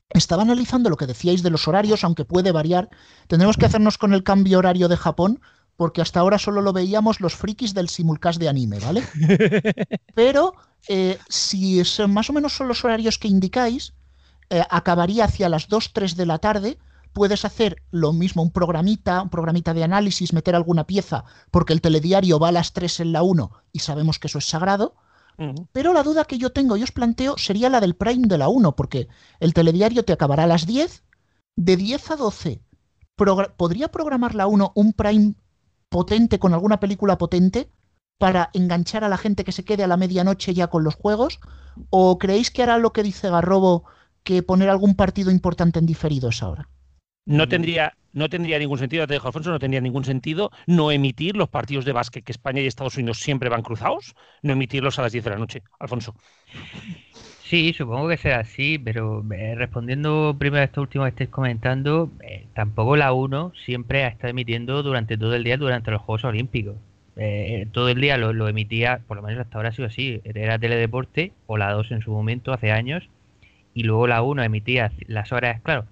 [0.09, 2.89] estaba analizando lo que decíais de los horarios, aunque puede variar.
[3.27, 5.41] Tendremos que hacernos con el cambio horario de Japón,
[5.77, 9.03] porque hasta ahora solo lo veíamos los frikis del simulcast de anime, ¿vale?
[10.15, 10.53] Pero
[10.87, 13.93] eh, si son, más o menos son los horarios que indicáis,
[14.49, 16.77] eh, acabaría hacia las 2, 3 de la tarde.
[17.11, 21.81] Puedes hacer lo mismo, un programita, un programita de análisis, meter alguna pieza, porque el
[21.81, 24.95] telediario va a las 3 en la 1 y sabemos que eso es sagrado.
[25.71, 28.47] Pero la duda que yo tengo y os planteo sería la del Prime de la
[28.47, 29.07] 1, porque
[29.39, 31.03] el telediario te acabará a las 10,
[31.55, 32.61] de 10 a 12.
[33.57, 35.35] ¿Podría programar la 1 un Prime
[35.89, 37.69] potente con alguna película potente
[38.17, 41.39] para enganchar a la gente que se quede a la medianoche ya con los juegos?
[41.89, 43.83] ¿O creéis que hará lo que dice Garrobo,
[44.23, 46.69] que poner algún partido importante en diferido esa hora?
[47.25, 51.35] No tendría, no tendría ningún sentido, te dejo Alfonso, no tendría ningún sentido no emitir
[51.35, 55.03] los partidos de básquet que España y Estados Unidos siempre van cruzados, no emitirlos a
[55.03, 55.63] las 10 de la noche.
[55.79, 56.15] Alfonso.
[57.43, 62.09] Sí, supongo que será así, pero eh, respondiendo primero a esto último que estáis comentando,
[62.23, 66.23] eh, tampoco la 1 siempre ha estado emitiendo durante todo el día durante los Juegos
[66.23, 66.77] Olímpicos.
[67.17, 70.21] Eh, todo el día lo, lo, emitía, por lo menos hasta ahora ha sido así,
[70.23, 73.07] era Teledeporte o la 2 en su momento, hace años,
[73.73, 75.85] y luego la 1 emitía las horas, claro,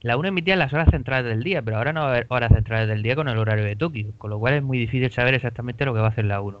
[0.00, 2.52] la 1 emitía las horas centrales del día, pero ahora no va a haber horas
[2.52, 5.34] centrales del día con el horario de Tokio, con lo cual es muy difícil saber
[5.34, 6.60] exactamente lo que va a hacer la 1.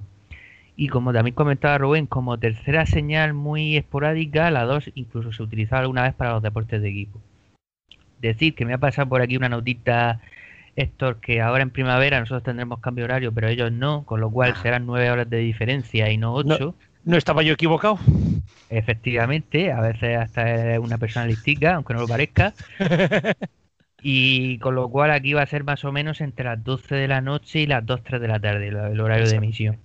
[0.76, 5.82] Y como también comentaba Rubén, como tercera señal muy esporádica, la 2 incluso se utilizaba
[5.82, 7.20] alguna vez para los deportes de equipo.
[8.20, 10.20] Decir que me ha pasado por aquí una notita,
[10.76, 14.56] Héctor, que ahora en primavera nosotros tendremos cambio horario, pero ellos no, con lo cual
[14.56, 16.58] serán 9 horas de diferencia y no 8.
[16.58, 17.98] ¿No estaba yo equivocado?
[18.70, 22.54] Efectivamente, a veces hasta es una persona listica, aunque no lo parezca.
[24.02, 27.08] y con lo cual aquí va a ser más o menos entre las 12 de
[27.08, 29.78] la noche y las 2, 3 de la tarde el horario de emisión.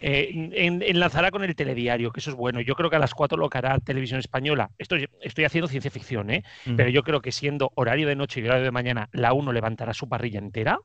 [0.00, 2.60] Eh, enlazará con el telediario, que eso es bueno.
[2.60, 4.70] Yo creo que a las 4 lo hará Televisión Española.
[4.78, 6.44] Estoy, estoy haciendo ciencia ficción, ¿eh?
[6.66, 6.76] Mm.
[6.76, 9.92] pero yo creo que siendo horario de noche y horario de mañana, la 1 levantará
[9.94, 10.78] su parrilla entera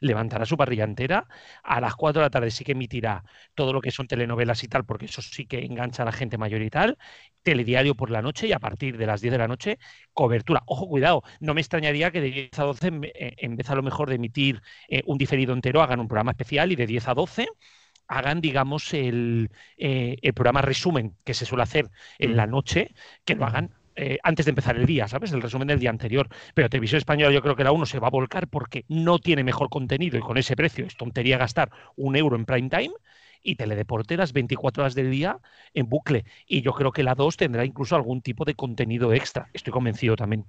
[0.00, 1.26] levantará su parrilla entera.
[1.62, 4.68] A las 4 de la tarde sí que emitirá todo lo que son telenovelas y
[4.68, 6.98] tal, porque eso sí que engancha a la gente mayor y tal.
[7.42, 9.78] Telediario por la noche y a partir de las 10 de la noche,
[10.12, 10.62] cobertura.
[10.66, 13.82] Ojo, cuidado, no me extrañaría que de 10 a 12, eh, en vez a lo
[13.82, 17.14] mejor de emitir eh, un diferido entero, hagan un programa especial y de 10 a
[17.14, 17.46] 12
[18.08, 22.50] hagan, digamos, el, eh, el programa resumen que se suele hacer en la mm.
[22.50, 25.32] noche, que lo hagan eh, antes de empezar el día, ¿sabes?
[25.32, 26.28] El resumen del día anterior.
[26.54, 29.44] Pero Televisión Española yo creo que la 1 se va a volcar porque no tiene
[29.44, 32.90] mejor contenido y con ese precio es tontería gastar un euro en prime time
[33.42, 35.40] y Teledeporte las 24 horas del día
[35.74, 36.24] en bucle.
[36.46, 39.48] Y yo creo que la 2 tendrá incluso algún tipo de contenido extra.
[39.52, 40.46] Estoy convencido también.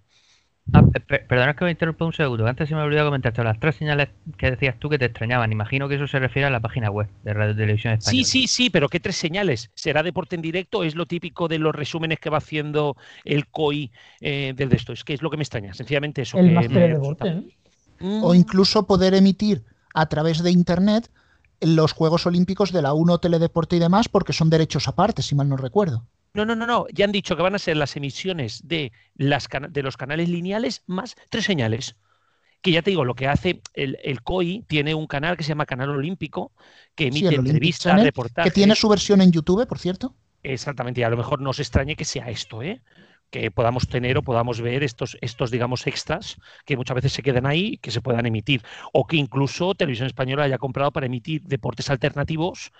[0.74, 0.84] Ah,
[1.28, 2.46] perdona que me interrumpa un segundo.
[2.46, 5.52] Antes se me olvidó comentarte las tres señales que decías tú que te extrañaban.
[5.52, 8.26] Imagino que eso se refiere a la página web de Radio Televisión Española.
[8.26, 9.72] Sí, sí, sí, pero ¿qué tres señales?
[9.76, 10.84] ¿Será deporte en directo?
[10.84, 14.92] ¿Es lo típico de los resúmenes que va haciendo el COI eh, del de esto?
[14.92, 15.74] Es que es lo que me extraña.
[15.74, 16.38] Sencillamente eso.
[16.38, 17.44] El máster de deporte.
[18.00, 21.10] O incluso poder emitir a través de Internet
[21.62, 25.50] los Juegos Olímpicos de la 1 Teledeporte y demás, porque son derechos aparte, si mal
[25.50, 26.06] no recuerdo.
[26.38, 26.86] No, no, no, no.
[26.94, 30.84] Ya han dicho que van a ser las emisiones de, las de los canales lineales
[30.86, 31.96] más tres señales.
[32.62, 35.50] Que ya te digo, lo que hace el, el COI tiene un canal que se
[35.50, 36.52] llama Canal Olímpico,
[36.94, 38.54] que emite entrevistas, reportajes.
[38.54, 40.14] Que tiene su versión en YouTube, por cierto.
[40.44, 42.82] Exactamente, y a lo mejor no se extrañe que sea esto, ¿eh?
[43.32, 47.48] que podamos tener o podamos ver estos, estos, digamos, extras que muchas veces se quedan
[47.48, 48.62] ahí que se puedan emitir.
[48.94, 52.72] O que incluso Televisión Española haya comprado para emitir deportes alternativos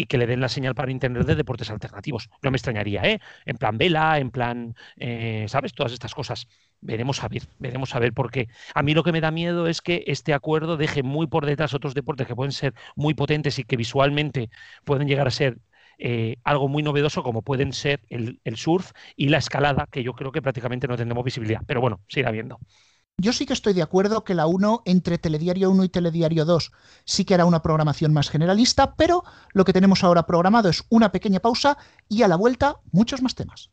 [0.00, 2.30] y que le den la señal para Internet de deportes alternativos.
[2.42, 3.20] No me extrañaría, ¿eh?
[3.44, 5.74] En plan vela, en plan, eh, ¿sabes?
[5.74, 6.48] Todas estas cosas.
[6.80, 9.82] Veremos a ver, veremos a ver, porque a mí lo que me da miedo es
[9.82, 13.64] que este acuerdo deje muy por detrás otros deportes que pueden ser muy potentes y
[13.64, 14.48] que visualmente
[14.84, 15.58] pueden llegar a ser
[15.98, 20.14] eh, algo muy novedoso como pueden ser el, el, surf y la escalada, que yo
[20.14, 21.60] creo que prácticamente no tendremos visibilidad.
[21.66, 22.58] Pero bueno, se irá viendo.
[23.22, 26.72] Yo sí que estoy de acuerdo que la 1 entre Telediario 1 y Telediario 2
[27.04, 31.12] sí que era una programación más generalista, pero lo que tenemos ahora programado es una
[31.12, 31.76] pequeña pausa
[32.08, 33.68] y a la vuelta muchos más temas.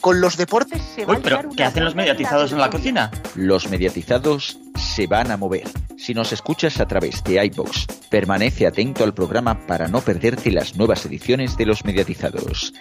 [0.00, 3.10] Con los deportes se Uy, pero ¿qué hacen los mediatizados en la cocina?
[3.34, 5.66] Los mediatizados se van a mover.
[5.98, 10.76] Si nos escuchas a través de iBox, permanece atento al programa para no perderte las
[10.76, 12.72] nuevas ediciones de los mediatizados.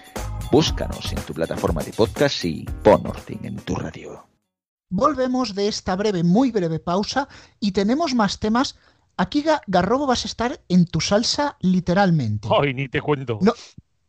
[0.52, 4.28] Búscanos en tu plataforma de podcast y pon orden en tu radio.
[4.90, 7.28] Volvemos de esta breve, muy breve pausa
[7.60, 8.78] y tenemos más temas.
[9.18, 12.48] Aquí, Garrobo, vas a estar en tu salsa literalmente.
[12.52, 13.40] Ay, ni te cuento.
[13.42, 13.54] No,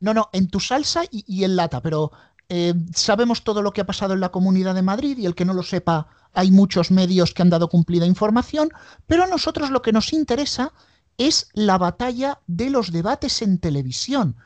[0.01, 2.12] no, no en tu salsa y, en lata, pero
[2.49, 5.46] eh, sabemos todo lo que ha pasado en la Comunidad de Madrid y el que
[5.46, 8.68] no lo sepa, hay muchos medios que han dado cumplida información,
[9.07, 10.72] pero a nosotros lo que nos interesa
[11.16, 14.37] es la batalla de los debates en televisión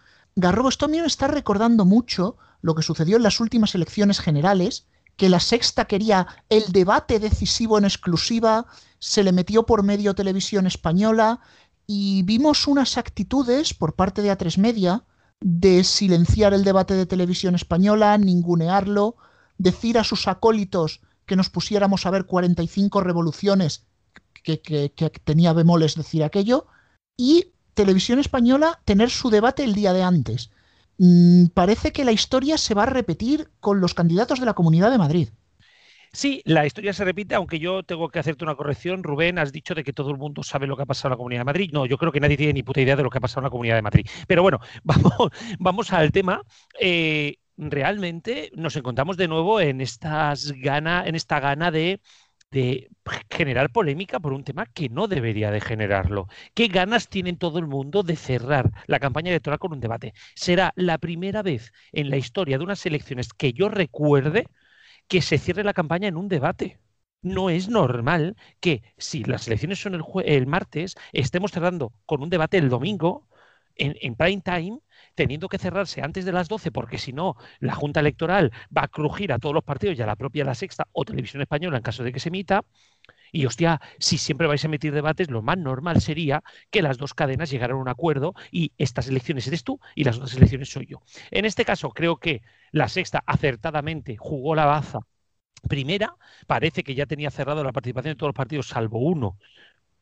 [0.40, 4.20] Garrobo, esto a mí me está recordando mucho lo que sucedió en las últimas elecciones
[4.20, 8.66] generales, que la sexta quería el debate decisivo en exclusiva,
[8.98, 11.40] se le metió por medio televisión española
[11.86, 15.04] y vimos unas actitudes por parte de A3 Media
[15.40, 19.16] de silenciar el debate de televisión española, ningunearlo,
[19.58, 23.86] decir a sus acólitos que nos pusiéramos a ver 45 revoluciones,
[24.42, 26.66] que, que, que tenía bemoles decir aquello,
[27.16, 30.50] y televisión española tener su debate el día de antes.
[30.98, 34.90] Mm, parece que la historia se va a repetir con los candidatos de la Comunidad
[34.90, 35.28] de Madrid.
[36.12, 39.04] Sí, la historia se repite, aunque yo tengo que hacerte una corrección.
[39.04, 41.16] Rubén, has dicho de que todo el mundo sabe lo que ha pasado en la
[41.16, 41.70] Comunidad de Madrid.
[41.72, 43.44] No, yo creo que nadie tiene ni puta idea de lo que ha pasado en
[43.44, 44.06] la Comunidad de Madrid.
[44.26, 46.42] Pero bueno, vamos, vamos al tema.
[46.80, 52.00] Eh, realmente nos encontramos de nuevo en, estas gana, en esta gana de
[52.50, 52.88] de
[53.30, 56.26] generar polémica por un tema que no debería de generarlo.
[56.54, 60.14] ¿Qué ganas tiene todo el mundo de cerrar la campaña electoral con un debate?
[60.34, 64.46] Será la primera vez en la historia de unas elecciones que yo recuerde
[65.08, 66.80] que se cierre la campaña en un debate.
[67.22, 72.30] No es normal que si las elecciones son el, el martes, estemos cerrando con un
[72.30, 73.26] debate el domingo
[73.80, 74.78] en, prime time
[75.14, 78.88] teniendo que cerrarse antes de las 12, porque si no, la Junta Electoral va a
[78.88, 81.82] crujir a todos los partidos y a la propia La Sexta o Televisión Española en
[81.82, 82.64] caso de que se emita.
[83.32, 87.14] Y hostia, si siempre vais a emitir debates, lo más normal sería que las dos
[87.14, 90.86] cadenas llegaran a un acuerdo y estas elecciones eres tú y las otras elecciones soy
[90.86, 91.02] yo.
[91.30, 95.00] En este caso, creo que la sexta acertadamente jugó la baza
[95.68, 96.16] primera,
[96.46, 99.38] parece que ya tenía cerrado la participación de todos los partidos, salvo uno,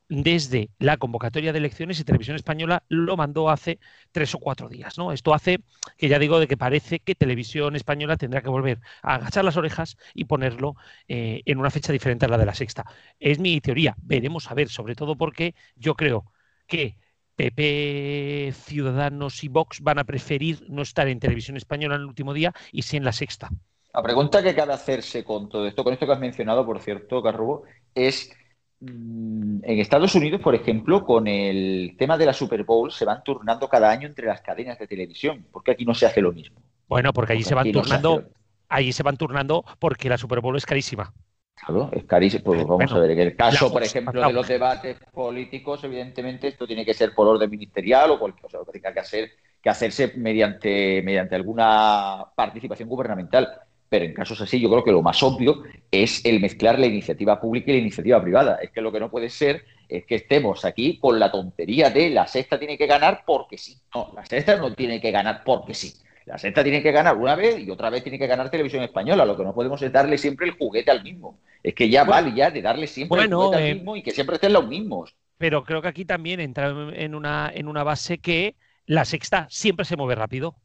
[0.09, 3.79] desde la convocatoria de elecciones y Televisión Española lo mandó hace
[4.13, 4.97] tres o cuatro días.
[4.99, 5.13] ¿no?
[5.13, 5.61] Esto hace
[5.97, 9.57] que ya digo de que parece que Televisión Española tendrá que volver a agachar las
[9.57, 10.77] orejas y ponerlo
[11.09, 12.85] eh, en una fecha diferente a la de la sexta.
[13.21, 16.33] Es mi teoría, veremos a ver, sobre todo porque yo creo
[16.67, 16.97] que
[17.37, 22.35] PP, Ciudadanos y Vox van a preferir no estar en Televisión Española en el último
[22.35, 23.51] día y sí en la sexta.
[23.95, 27.23] La pregunta que cabe hacerse con todo esto, con esto que has mencionado, por cierto,
[27.23, 27.63] Carrubo,
[27.95, 28.33] es
[28.81, 33.69] en Estados Unidos, por ejemplo, con el tema de la Super Bowl, se van turnando
[33.69, 35.47] cada año entre las cadenas de televisión.
[35.51, 36.61] porque aquí no se hace lo mismo?
[36.87, 38.29] Bueno, porque allí se van turnando, no
[38.69, 41.13] allí se van turnando porque la Super Bowl es carísima.
[41.55, 42.45] Claro, es carísimo.
[42.45, 46.67] Pues vamos a ver, en el caso, por ejemplo, de los debates políticos, evidentemente esto
[46.67, 50.13] tiene que ser por orden ministerial o cualquier cosa, que tenga que hacer que hacerse
[50.17, 53.49] mediante, mediante alguna participación gubernamental.
[53.89, 57.41] Pero en casos así, yo creo que lo más obvio es el mezclar la iniciativa
[57.41, 58.59] pública y la iniciativa privada.
[58.63, 62.11] Es que lo que no puede ser es que estemos aquí con la tontería de
[62.11, 63.79] la sexta tiene que ganar porque sí.
[63.95, 65.95] No, la sexta no tiene que ganar porque sí.
[66.27, 69.25] La sexta tiene que ganar una vez y otra vez tiene que ganar televisión española.
[69.25, 71.39] Lo que no podemos es darle siempre el juguete al mismo.
[71.63, 74.11] Es que ya vale ya de darle siempre el juguete al eh, mismo y que
[74.11, 75.17] siempre estén los mismos.
[75.39, 79.87] Pero creo que aquí también entra en una, en una base que la sexta siempre
[79.87, 80.57] se mueve rápido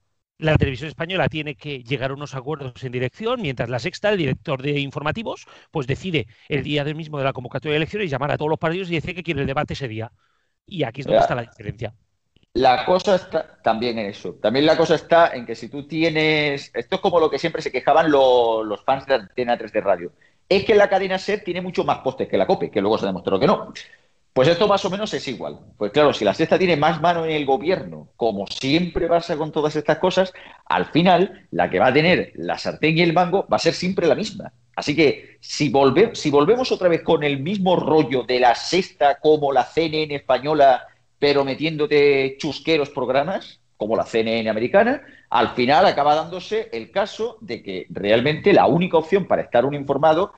[0.44, 4.18] la televisión española tiene que llegar a unos acuerdos en dirección, mientras la sexta, el
[4.18, 8.32] director de informativos, pues decide el día del mismo de la convocatoria de elecciones llamar
[8.32, 10.12] a todos los partidos y decir que quiere el debate ese día.
[10.66, 11.94] Y aquí es donde está la diferencia.
[12.54, 14.36] La cosa está también en eso.
[14.36, 16.72] También la cosa está en que si tú tienes.
[16.74, 19.82] Esto es como lo que siempre se quejaban los, los fans de Antena 3 de
[19.82, 20.12] radio.
[20.48, 23.08] Es que la cadena SER tiene mucho más postes que la COPE, que luego se
[23.08, 23.74] demostró que no.
[24.34, 25.60] Pues esto más o menos es igual.
[25.78, 29.52] Pues claro, si la sexta tiene más mano en el gobierno, como siempre pasa con
[29.52, 30.34] todas estas cosas,
[30.66, 33.76] al final la que va a tener la sartén y el mango va a ser
[33.76, 34.52] siempre la misma.
[34.76, 39.20] Así que si, volve, si volvemos otra vez con el mismo rollo de la sexta
[39.20, 40.88] como la CNN española,
[41.20, 47.62] pero metiéndote chusqueros programas, como la CNN americana, al final acaba dándose el caso de
[47.62, 50.34] que realmente la única opción para estar un informado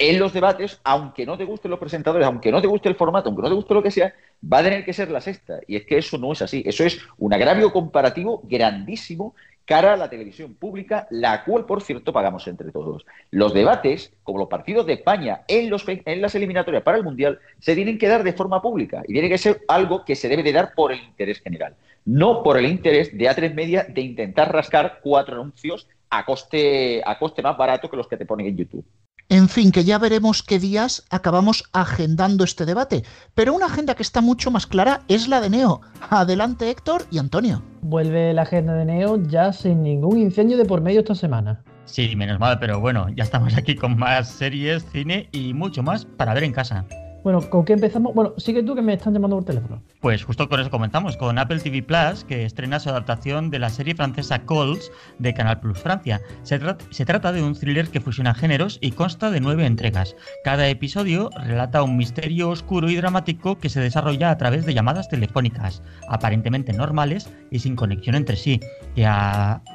[0.00, 3.28] en los debates, aunque no te gusten los presentadores, aunque no te guste el formato,
[3.28, 5.60] aunque no te guste lo que sea, va a tener que ser la sexta.
[5.68, 6.62] Y es que eso no es así.
[6.64, 9.34] Eso es un agravio comparativo grandísimo
[9.66, 13.04] cara a la televisión pública, la cual, por cierto, pagamos entre todos.
[13.30, 17.98] Los debates, como los partidos de España en, las eliminatorias para el Mundial, se tienen
[17.98, 20.72] que dar de forma pública y tiene que ser algo que se debe de dar
[20.74, 25.34] por el interés general, no por el interés de A3 Media de intentar rascar cuatro
[25.34, 27.02] anuncios a coste
[27.42, 28.84] más barato que los que te ponen en YouTube.
[29.32, 33.04] En fin, que ya veremos qué días acabamos agendando este debate.
[33.32, 35.82] Pero una agenda que está mucho más clara es la de Neo.
[36.10, 37.62] Adelante Héctor y Antonio.
[37.80, 41.62] Vuelve la agenda de Neo ya sin ningún incendio de por medio esta semana.
[41.84, 46.04] Sí, menos mal, pero bueno, ya estamos aquí con más series, cine y mucho más
[46.04, 46.84] para ver en casa.
[47.22, 48.14] Bueno, ¿con qué empezamos?
[48.14, 49.82] Bueno, sigue tú que me están llamando por teléfono.
[50.00, 53.68] Pues justo con eso comenzamos, con Apple TV Plus, que estrena su adaptación de la
[53.68, 56.20] serie francesa Calls de Canal Plus Francia.
[56.42, 56.58] Se,
[56.90, 60.16] se, trata de un thriller que fusiona géneros y consta de nueve entregas.
[60.44, 65.10] Cada episodio relata un misterio oscuro y dramático que se desarrolla a través de llamadas
[65.10, 68.60] telefónicas, aparentemente normales y sin conexión entre sí,
[68.94, 69.06] que,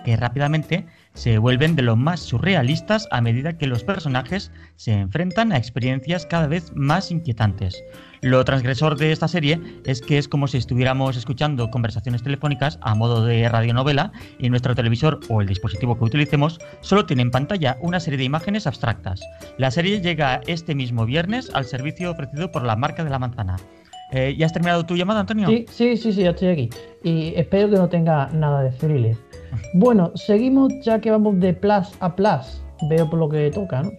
[0.03, 5.51] que rápidamente se vuelven de lo más surrealistas a medida que los personajes se enfrentan
[5.51, 7.83] a experiencias cada vez más inquietantes.
[8.21, 12.95] Lo transgresor de esta serie es que es como si estuviéramos escuchando conversaciones telefónicas a
[12.95, 17.77] modo de radionovela y nuestro televisor o el dispositivo que utilicemos solo tiene en pantalla
[17.81, 19.21] una serie de imágenes abstractas.
[19.57, 23.57] La serie llega este mismo viernes al servicio ofrecido por la marca de la manzana.
[24.11, 25.47] Eh, ¿Ya has terminado tu llamada, Antonio?
[25.47, 26.69] Sí, sí, sí, sí, ya estoy aquí.
[27.03, 29.17] Y espero que no tenga nada de thriller.
[29.73, 32.61] Bueno, seguimos ya que vamos de plus a plus.
[32.89, 33.91] Veo por lo que toca, ¿no?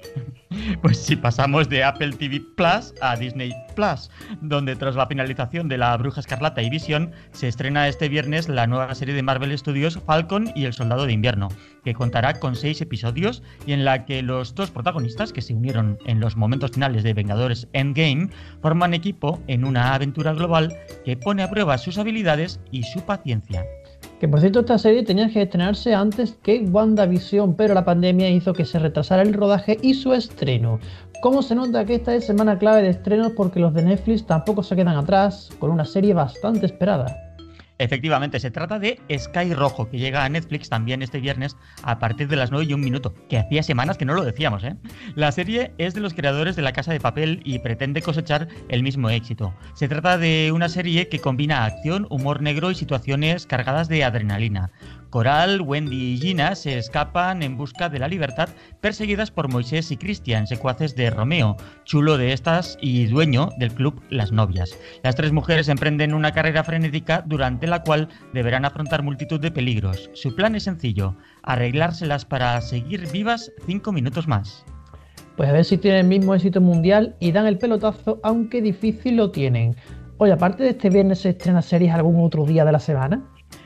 [0.82, 5.78] Pues sí, pasamos de Apple TV Plus a Disney Plus, donde tras la finalización de
[5.78, 9.98] La Bruja Escarlata y Visión, se estrena este viernes la nueva serie de Marvel Studios
[10.06, 11.48] Falcon y El Soldado de Invierno,
[11.84, 15.98] que contará con seis episodios y en la que los dos protagonistas, que se unieron
[16.06, 18.30] en los momentos finales de Vengadores Endgame,
[18.60, 23.64] forman equipo en una aventura global que pone a prueba sus habilidades y su paciencia.
[24.20, 28.54] Que por cierto, esta serie tenía que estrenarse antes que WandaVision, pero la pandemia hizo
[28.54, 30.78] que se retrasara el rodaje y su estreno.
[31.20, 33.32] ¿Cómo se nota que esta es semana clave de estrenos?
[33.32, 37.25] Porque los de Netflix tampoco se quedan atrás, con una serie bastante esperada.
[37.78, 42.28] Efectivamente, se trata de Sky Rojo, que llega a Netflix también este viernes a partir
[42.28, 44.76] de las 9 y un minuto, que hacía semanas que no lo decíamos, ¿eh?
[45.14, 48.82] La serie es de los creadores de La Casa de Papel y pretende cosechar el
[48.82, 49.54] mismo éxito.
[49.74, 54.70] Se trata de una serie que combina acción, humor negro y situaciones cargadas de adrenalina.
[55.10, 58.48] Coral, Wendy y Gina se escapan en busca de la libertad,
[58.80, 64.02] perseguidas por Moisés y Cristian, secuaces de Romeo, chulo de estas y dueño del club
[64.10, 64.76] Las Novias.
[65.02, 70.10] Las tres mujeres emprenden una carrera frenética durante la cual deberán afrontar multitud de peligros.
[70.14, 74.64] Su plan es sencillo, arreglárselas para seguir vivas cinco minutos más.
[75.36, 79.16] Pues a ver si tienen el mismo éxito mundial y dan el pelotazo, aunque difícil
[79.16, 79.76] lo tienen.
[80.18, 83.22] Oye, aparte de este viernes, ¿se estrena series algún otro día de la semana?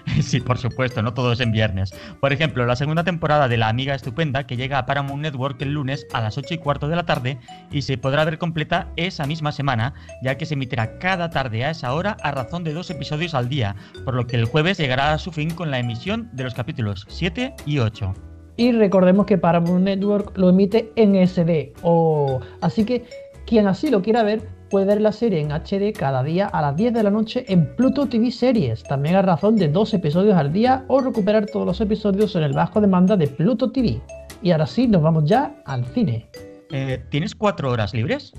[0.23, 1.93] Sí, por supuesto, no todo es en viernes.
[2.21, 5.73] Por ejemplo, la segunda temporada de La Amiga Estupenda, que llega a Paramount Network el
[5.73, 7.39] lunes a las 8 y cuarto de la tarde
[7.71, 11.71] y se podrá ver completa esa misma semana, ya que se emitirá cada tarde a
[11.71, 15.13] esa hora a razón de dos episodios al día, por lo que el jueves llegará
[15.13, 18.15] a su fin con la emisión de los capítulos 7 y 8.
[18.57, 22.41] Y recordemos que Paramount Network lo emite en SD, o...
[22.61, 23.05] así que
[23.47, 26.77] quien así lo quiera ver puede ver la serie en HD cada día a las
[26.77, 30.53] 10 de la noche en Pluto TV Series, también a razón de dos episodios al
[30.53, 34.01] día o recuperar todos los episodios en el bajo demanda de Pluto TV.
[34.43, 36.27] Y ahora sí, nos vamos ya al cine.
[36.71, 38.33] Eh, ¿Tienes cuatro horas libres?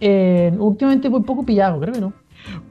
[0.00, 2.12] Eh, últimamente voy poco pillado, creo que no.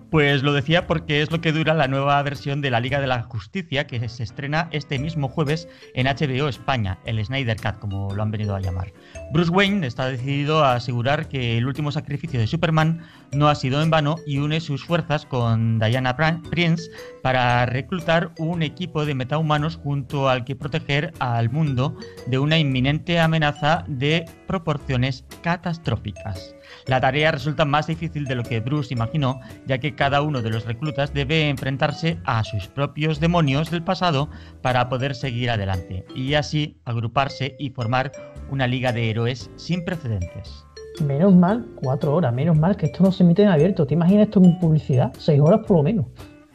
[0.09, 3.07] Pues lo decía porque es lo que dura la nueva versión de la Liga de
[3.07, 8.15] la Justicia que se estrena este mismo jueves en HBO España, el Snyder Cut, como
[8.15, 8.93] lo han venido a llamar.
[9.33, 13.01] Bruce Wayne está decidido a asegurar que el último sacrificio de Superman
[13.31, 16.15] no ha sido en vano y une sus fuerzas con Diana
[16.49, 16.89] Prince
[17.21, 21.97] para reclutar un equipo de metahumanos junto al que proteger al mundo
[22.27, 26.55] de una inminente amenaza de proporciones catastróficas.
[26.85, 30.49] La tarea resulta más difícil de lo que Bruce imaginó, ya que cada uno de
[30.49, 34.29] los reclutas debe enfrentarse a sus propios demonios del pasado
[34.61, 38.11] para poder seguir adelante, y así agruparse y formar
[38.49, 40.66] una liga de héroes sin precedentes.
[41.05, 43.85] Menos mal, cuatro horas, menos mal que esto no se emite en abierto.
[43.85, 45.13] ¿Te imaginas esto en publicidad?
[45.17, 46.05] Seis horas por lo menos.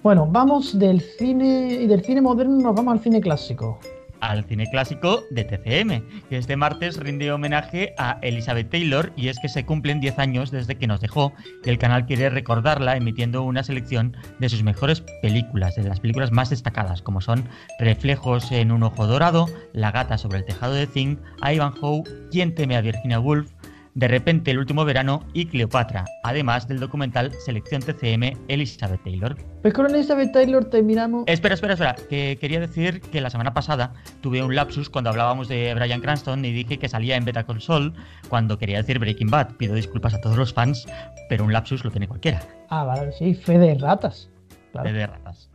[0.03, 3.79] Bueno, vamos del cine y del cine moderno nos vamos al cine clásico
[4.23, 9.39] al cine clásico de TCM, que este martes rinde homenaje a Elizabeth Taylor y es
[9.41, 11.33] que se cumplen 10 años desde que nos dejó
[11.65, 16.31] y el canal quiere recordarla emitiendo una selección de sus mejores películas, de las películas
[16.31, 17.49] más destacadas, como son
[17.81, 22.77] Reflejos en un ojo dorado, La gata sobre el tejado de zinc, Ivanhoe, Quien teme
[22.77, 23.51] a Virginia Woolf,
[23.95, 29.37] de repente el último verano y Cleopatra, además del documental Selección TCM Elizabeth Taylor.
[29.61, 31.25] Pues con Elizabeth Taylor terminamos.
[31.27, 35.49] Espera, espera, espera, que quería decir que la semana pasada tuve un lapsus cuando hablábamos
[35.49, 37.93] de Brian Cranston y dije que salía en Beta Sol
[38.29, 39.57] cuando quería decir Breaking Bad.
[39.57, 40.87] Pido disculpas a todos los fans,
[41.29, 42.43] pero un lapsus lo tiene cualquiera.
[42.71, 44.31] Ah, vale, sí, fe de ratas.
[44.73, 45.51] Fe de ratas.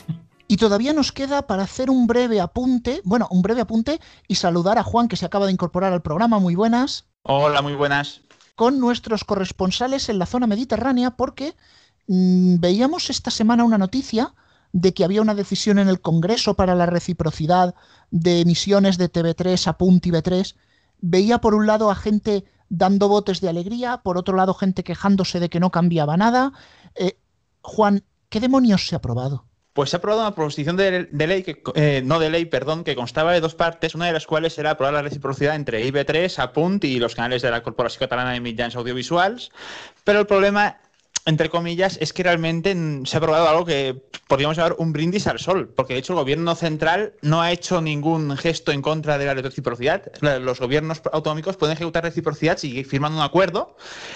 [0.47, 4.77] Y todavía nos queda para hacer un breve apunte, bueno, un breve apunte y saludar
[4.77, 6.39] a Juan que se acaba de incorporar al programa.
[6.39, 7.05] Muy buenas.
[7.23, 8.21] Hola, muy buenas
[8.58, 11.55] con nuestros corresponsales en la zona mediterránea porque
[12.08, 14.34] mm, veíamos esta semana una noticia
[14.74, 17.76] de que había una decisión en el Congreso para la reciprocidad
[18.10, 20.55] de emisiones de TV3 a Punti TV3.
[20.99, 25.39] Veía por un lado a gente dando botes de alegría, por otro lado gente quejándose
[25.39, 26.51] de que no cambiaba nada.
[26.95, 27.20] Eh,
[27.62, 29.46] Juan, ¿qué demonios se ha aprobado?
[29.78, 32.95] Pues se ha aprobado una proposición de, ley, que, eh, no de ley, perdón, que
[32.95, 36.84] constaba de dos partes, una de las cuales era aprobar la reciprocidad entre IB3, Apunt
[36.84, 39.51] y los canales de la Corporación Catalana de Mitjans Audiovisuals,
[40.03, 40.78] pero el problema
[41.28, 42.73] entre comillas, es que realmente
[43.03, 46.19] se ha aprobado algo que podríamos llamar un brindis al sol, porque de hecho el
[46.19, 50.03] gobierno central no ha hecho ningún gesto en contra de la reciprocidad.
[50.21, 53.75] Los gobiernos autonómicos pueden ejecutar reciprocidad si firman un acuerdo.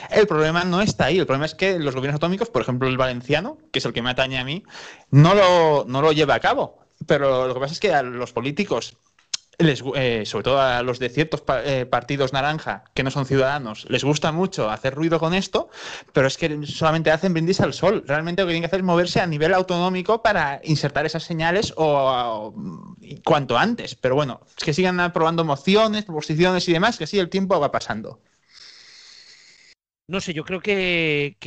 [0.10, 2.98] El problema no está ahí, el problema es que los gobiernos autonómicos, por ejemplo el
[2.98, 4.64] valenciano, que es el que me atañe a mí,
[5.10, 6.80] no lo, no lo lleva a cabo.
[7.08, 8.96] Pero lo que pasa es que a los políticos
[9.70, 14.04] eh, sobre todo a los de ciertos eh, partidos naranja que no son ciudadanos, les
[14.04, 15.70] gusta mucho hacer ruido con esto,
[16.14, 18.04] pero es que solamente hacen brindis al sol.
[18.08, 21.74] Realmente lo que tienen que hacer es moverse a nivel autonómico para insertar esas señales
[21.78, 22.54] o,
[23.24, 23.96] cuanto antes.
[23.96, 27.72] Pero bueno, es que sigan aprobando mociones, proposiciones y demás, que así el tiempo va
[27.72, 28.22] pasando.
[30.08, 31.38] No sé, yo creo que,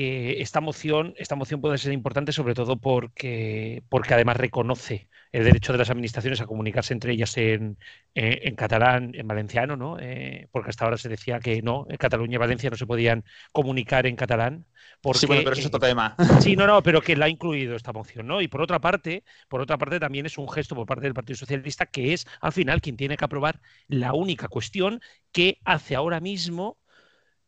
[0.40, 5.72] esta moción, esta moción puede ser importante sobre todo porque, porque además reconoce el derecho
[5.72, 7.76] de las administraciones a comunicarse entre ellas en,
[8.14, 9.98] en, catalán, en valenciano, ¿no?
[9.98, 13.24] Eh, porque hasta ahora se decía que no, en Cataluña y Valencia no se podían
[13.50, 14.64] comunicar en catalán.
[15.00, 16.14] Porque, sí, bueno, pero eso es otro tema.
[16.40, 18.40] Sí, no, no, pero que la ha incluido esta moción, ¿no?
[18.40, 21.36] Y por otra parte, por otra parte también es un gesto por parte del Partido
[21.36, 25.00] Socialista que es al final quien tiene que aprobar la única cuestión
[25.32, 26.78] que hace ahora mismo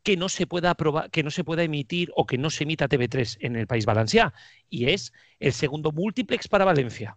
[0.03, 2.89] que no se pueda aprobar, que no se pueda emitir o que no se emita
[2.89, 4.33] TV3 en el País Valencià
[4.69, 7.17] y es el segundo multiplex para Valencia.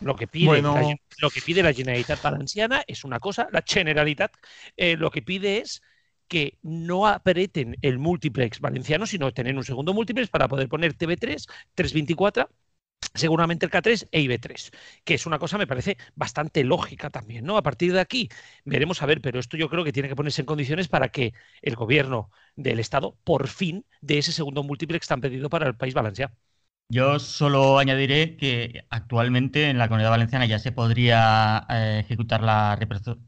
[0.00, 4.32] Lo que pide, la, lo que pide la Generalitat Valenciana es una cosa, la Generalitat
[4.76, 5.82] eh, lo que pide es
[6.26, 11.46] que no apreten el multiplex valenciano, sino tener un segundo multiplex para poder poner TV3,
[11.74, 12.48] 324
[13.14, 14.70] seguramente el K3 e IB3,
[15.04, 17.56] que es una cosa, me parece, bastante lógica también, ¿no?
[17.56, 18.28] A partir de aquí
[18.64, 21.34] veremos a ver, pero esto yo creo que tiene que ponerse en condiciones para que
[21.62, 25.94] el gobierno del Estado por fin dé ese segundo múltiplex tan pedido para el país
[25.94, 26.32] Valencia.
[26.92, 32.76] Yo solo añadiré que actualmente en la Comunidad Valenciana ya se podría eh, ejecutar la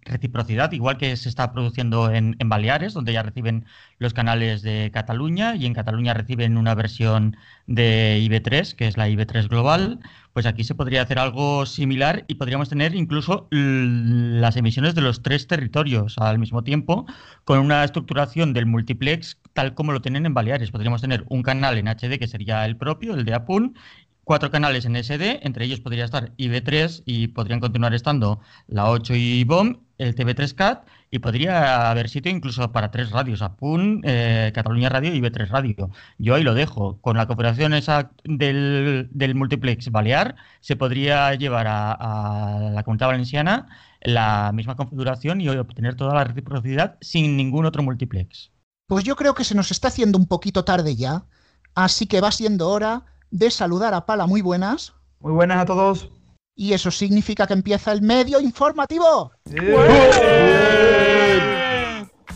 [0.02, 3.64] reciprocidad, igual que se está produciendo en, Baleares, donde ya reciben
[3.98, 7.36] los canales de Cataluña y en Cataluña reciben una versión
[7.68, 10.00] de IB3, que es la IB3 Global.
[10.33, 15.22] Pues aquí se podría hacer algo similar y podríamos tener incluso las emisiones de los
[15.22, 17.07] tres territorios al mismo tiempo,
[17.45, 20.70] con una estructuración del multiplex tal como lo tienen en Baleares.
[20.70, 23.76] Podríamos tener un canal en HD que sería el propio, el de APUN,
[24.24, 29.14] cuatro canales en SD, entre ellos podría estar IB3 y podrían continuar estando la 8
[29.14, 34.88] y BOM, el TV3CAT y podría haber sitio incluso para tres radios, APUN, eh, Cataluña
[34.88, 35.90] Radio y IB3 Radio.
[36.16, 36.98] Yo ahí lo dejo.
[37.02, 43.68] Con la cooperación esa del, multiplex Balear se podría llevar a, a la comunidad valenciana
[44.00, 48.50] la misma configuración y obtener toda la reciprocidad sin ningún otro multiplex.
[48.86, 51.26] Pues yo creo que se nos está haciendo un poquito tarde ya,
[51.74, 54.26] así que va siendo hora de saludar a Pala.
[54.26, 54.94] Muy buenas.
[55.20, 56.10] Muy buenas a todos.
[56.55, 59.32] Y eso significa que empieza el medio informativo.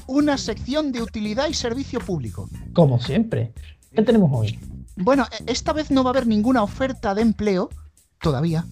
[0.07, 2.49] Una sección de utilidad y servicio público.
[2.73, 3.53] Como siempre.
[3.93, 4.59] ¿Qué tenemos hoy?
[4.97, 7.71] Bueno, e, esta vez no va a haber ninguna oferta de empleo,
[8.21, 8.64] todavía.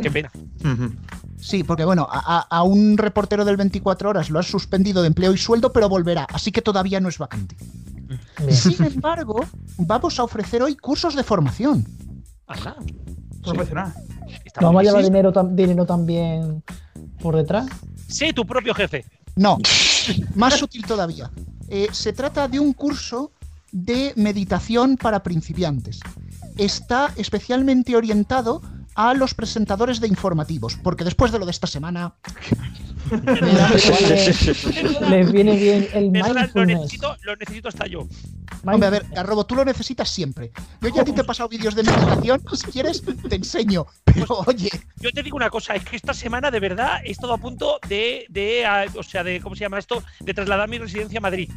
[0.00, 0.30] Qué pena.
[1.38, 5.38] Sí, porque bueno, a, un reportero del 24 horas lo has suspendido de empleo y
[5.38, 7.56] sueldo, pero volverá, así que todavía no es vacante.
[8.48, 9.44] Sin embargo,
[9.78, 11.86] vamos a ofrecer hoy cursos de formación.
[12.46, 12.76] Ajá.
[13.42, 13.92] Profesional.
[14.60, 16.62] ¿Vamos a llevar dinero, dinero también
[17.20, 17.66] por detrás?
[18.08, 19.04] Sí, tu propio jefe.
[19.36, 19.58] No,
[20.34, 21.30] más sutil todavía.
[21.68, 23.32] Eh, se trata de un curso
[23.70, 26.00] de meditación para principiantes.
[26.58, 28.60] Está especialmente orientado
[28.94, 32.14] a los presentadores de informativos, porque después de lo de esta semana...
[35.08, 36.54] Les viene bien el mindfulness.
[36.54, 38.06] Lo necesito, lo necesito hasta yo.
[38.64, 40.52] Hombre, a ver, Garrobo, tú lo necesitas siempre.
[40.80, 44.26] Yo ya a ti te he pasado vídeos de meditación, si quieres te enseño, pero
[44.46, 44.70] oye...
[44.96, 47.78] Yo te digo una cosa, es que esta semana de verdad he estado a punto
[47.88, 48.64] de, de
[48.96, 50.02] o sea, de, ¿cómo se llama esto?
[50.20, 51.50] De trasladar mi residencia a Madrid.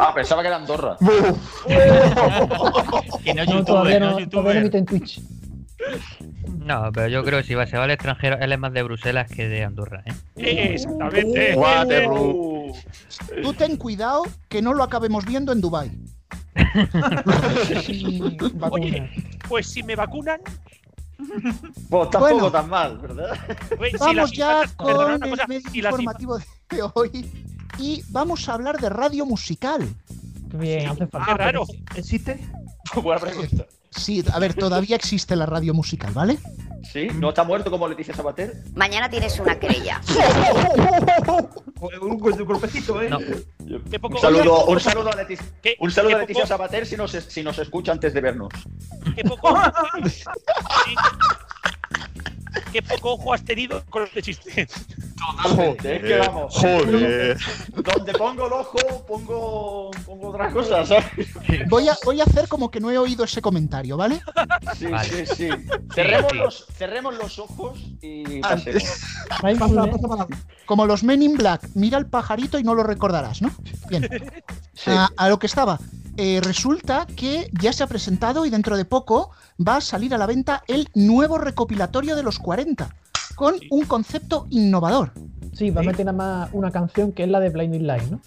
[0.00, 0.96] Ah, pensaba que era Andorra.
[3.24, 5.20] que no, YouTube, todavía no, en Twitch.
[6.64, 8.82] No, pero yo creo que si va, se va al extranjero, él es más de
[8.82, 10.12] Bruselas que de Andorra, ¿eh?
[10.74, 11.56] Exactamente.
[13.42, 15.90] Tú ten cuidado que no lo acabemos viendo en Dubai.
[18.70, 19.10] Oye,
[19.48, 20.40] pues si me vacunan.
[21.88, 23.38] Pues tampoco tan mal, ¿verdad?
[23.76, 27.30] Pues, vamos ya con el medio informativo de hoy
[27.78, 29.88] y vamos a hablar de radio musical.
[30.54, 31.32] Bien, hace falta.
[31.32, 31.64] Ah, raro.
[31.94, 32.40] ¿Existe?
[32.94, 33.66] Buena pregunta.
[33.96, 36.38] Sí, a ver, todavía existe la radio musical, ¿vale?
[36.92, 38.62] Sí, no está muerto como Leticia Sabater.
[38.74, 40.00] Mañana tienes una querella.
[42.00, 43.08] un golpecito, ¿eh?
[43.08, 43.18] No,
[43.90, 46.48] Qué poco- Un saludo, un saludo a Leticia, qué- un saludo qué a Leticia poco-
[46.48, 48.48] Sabater si nos, si nos escucha antes de vernos.
[49.14, 49.54] qué poco,
[50.08, 50.24] sí.
[52.72, 54.66] Qué poco ojo has tenido con este chiste.
[55.42, 56.54] Totalmente, es que vamos.
[56.54, 57.38] Joder.
[57.74, 61.04] Donde pongo el ojo, pongo, pongo otra cosa, ¿sabes?
[61.68, 64.20] Voy a, voy a hacer como que no he oído ese comentario, ¿vale?
[64.76, 65.26] Sí, Vale.
[65.26, 65.48] sí, sí.
[65.94, 66.38] Cerremos, sí.
[66.38, 68.82] Los, cerremos los ojos y Ah, pasemos.
[69.40, 70.26] Pasa, pasa, pasa.
[70.66, 73.50] Como los Men in Black, mira al pajarito y no lo recordarás, ¿no?
[73.88, 74.08] Bien.
[74.74, 74.90] Sí.
[74.90, 75.78] A, a lo que estaba.
[76.16, 80.18] Eh, resulta que ya se ha presentado y dentro de poco va a salir a
[80.18, 82.94] la venta el nuevo recopilatorio de los 40,
[83.34, 85.12] con un concepto innovador.
[85.54, 88.20] Sí, va a meter nada más una canción que es la de Blinding Light, ¿no?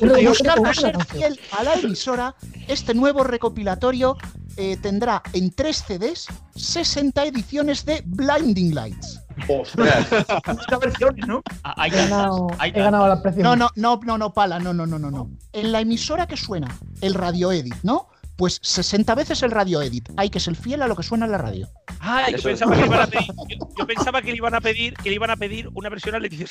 [0.00, 2.34] De buscar ser fiel a la emisora,
[2.68, 4.16] este nuevo recopilatorio
[4.56, 9.21] eh, tendrá en tres CDs 60 ediciones de Blinding Lights.
[9.48, 10.06] Ostras.
[10.46, 11.42] Muchas versiones, ¿no?
[11.64, 13.42] Ah, Hay He ganado, hay he ganado la presión.
[13.44, 15.30] No, no, no, no, no, pala, no, no, no, no, no.
[15.52, 16.68] En la emisora que suena,
[17.00, 18.08] el radio edit, ¿no?
[18.36, 20.08] Pues 60 veces el radio edit.
[20.16, 21.68] Hay que ser fiel a lo que suena en la radio.
[22.00, 24.60] Ah, yo pensaba, que le iban a pedir, yo, yo pensaba que le iban a
[24.60, 26.46] pedir que le iban a pedir una versión a Leticia.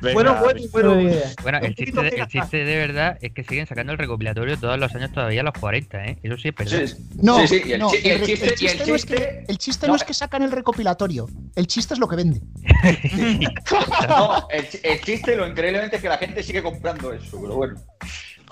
[0.00, 1.20] Venga, Bueno, bueno, No bueno.
[1.42, 4.58] Bueno, el chiste, de, pega el chiste de verdad es que siguen sacando el recopilatorio
[4.58, 6.18] todos los años todavía a los 40, ¿eh?
[6.22, 6.86] Eso sí es verdad.
[6.86, 8.46] Sí, No, sí, sí, y el, no, el chiste,
[8.88, 11.94] no es que, chiste- el chiste no, no es que sacan el recopilatorio, el chiste
[11.94, 12.40] es lo que vende.
[14.08, 17.80] no, el, el chiste, lo increíblemente es que la gente sigue comprando eso, pero bueno.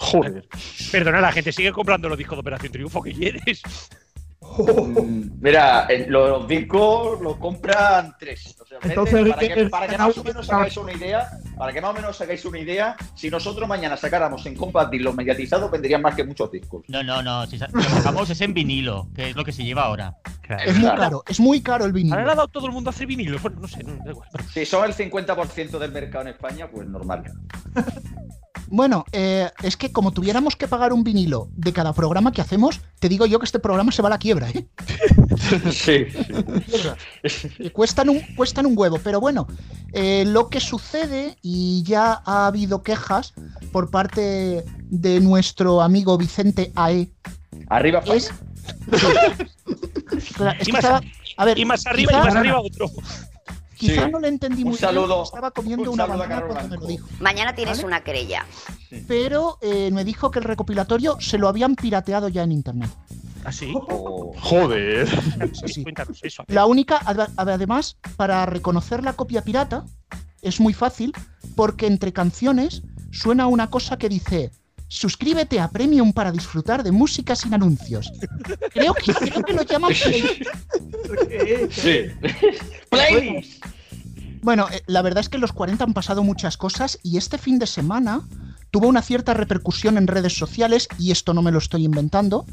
[0.02, 0.46] Joder.
[0.90, 3.60] Perdona, la gente sigue comprando los discos de Operación Triunfo que quieres.
[4.40, 8.56] Mm, Mira, los discos los compran tres.
[8.60, 11.72] O sea, Entonces, para, que, el- para que más o menos hagáis una idea, para
[11.72, 15.70] que más o menos hagáis una idea, si nosotros mañana sacáramos en Compact los mediatizados,
[15.70, 16.82] vendrían más que muchos discos.
[16.88, 17.46] No, no, no.
[17.46, 20.16] Si sa- lo que sacamos es en vinilo, que es lo que se lleva ahora.
[20.42, 20.62] Claro.
[20.68, 22.34] Es muy caro, es muy caro el Ahora le ha vinilo.
[22.34, 23.40] dado todo el mundo a hacer vinilos.
[23.42, 24.28] Bueno, no sé, no, da igual.
[24.52, 27.24] Si son el 50% del mercado en España, pues normal.
[28.68, 32.80] Bueno, eh, es que como tuviéramos que pagar un vinilo de cada programa que hacemos,
[32.98, 34.66] te digo yo que este programa se va a la quiebra, ¿eh?
[35.72, 36.06] Sí.
[37.58, 38.98] Que cuestan un, cuestan un huevo.
[39.02, 39.46] Pero bueno,
[39.92, 43.34] eh, lo que sucede, y ya ha habido quejas
[43.72, 47.10] por parte de nuestro amigo Vicente AE,
[47.68, 48.30] Arriba es.
[50.12, 50.30] Es
[50.62, 51.00] Y que más- estaba-
[51.36, 52.86] a ver, Y más arriba y más arriba otro.
[53.80, 54.10] Quizá Sí.
[54.12, 55.24] no le entendí Un muy saludo- bien.
[55.24, 57.08] Estaba comiendo un una saludo a banana cuando me lo dijo.
[57.18, 57.86] Mañana tienes ¿Vale?
[57.86, 58.44] una querella.
[59.08, 62.90] Pero eh, me dijo que el recopilatorio se lo habían pirateado ya en internet.
[63.42, 63.72] Así.
[63.74, 65.08] O- Joder.
[65.66, 65.82] sí.
[65.82, 66.44] Cuéntanos eso.
[66.48, 69.86] La única, ad- además, para reconocer la copia pirata
[70.42, 71.14] es muy fácil
[71.56, 74.50] porque entre canciones suena una cosa que dice
[74.90, 78.10] suscríbete a Premium para disfrutar de música sin anuncios.
[78.72, 82.06] Creo que, creo que lo llaman play- Sí.
[82.90, 83.64] Playlist.
[84.42, 87.38] Bueno, eh, la verdad es que en los 40 han pasado muchas cosas y este
[87.38, 88.22] fin de semana
[88.70, 92.44] tuvo una cierta repercusión en redes sociales, y esto no me lo estoy inventando,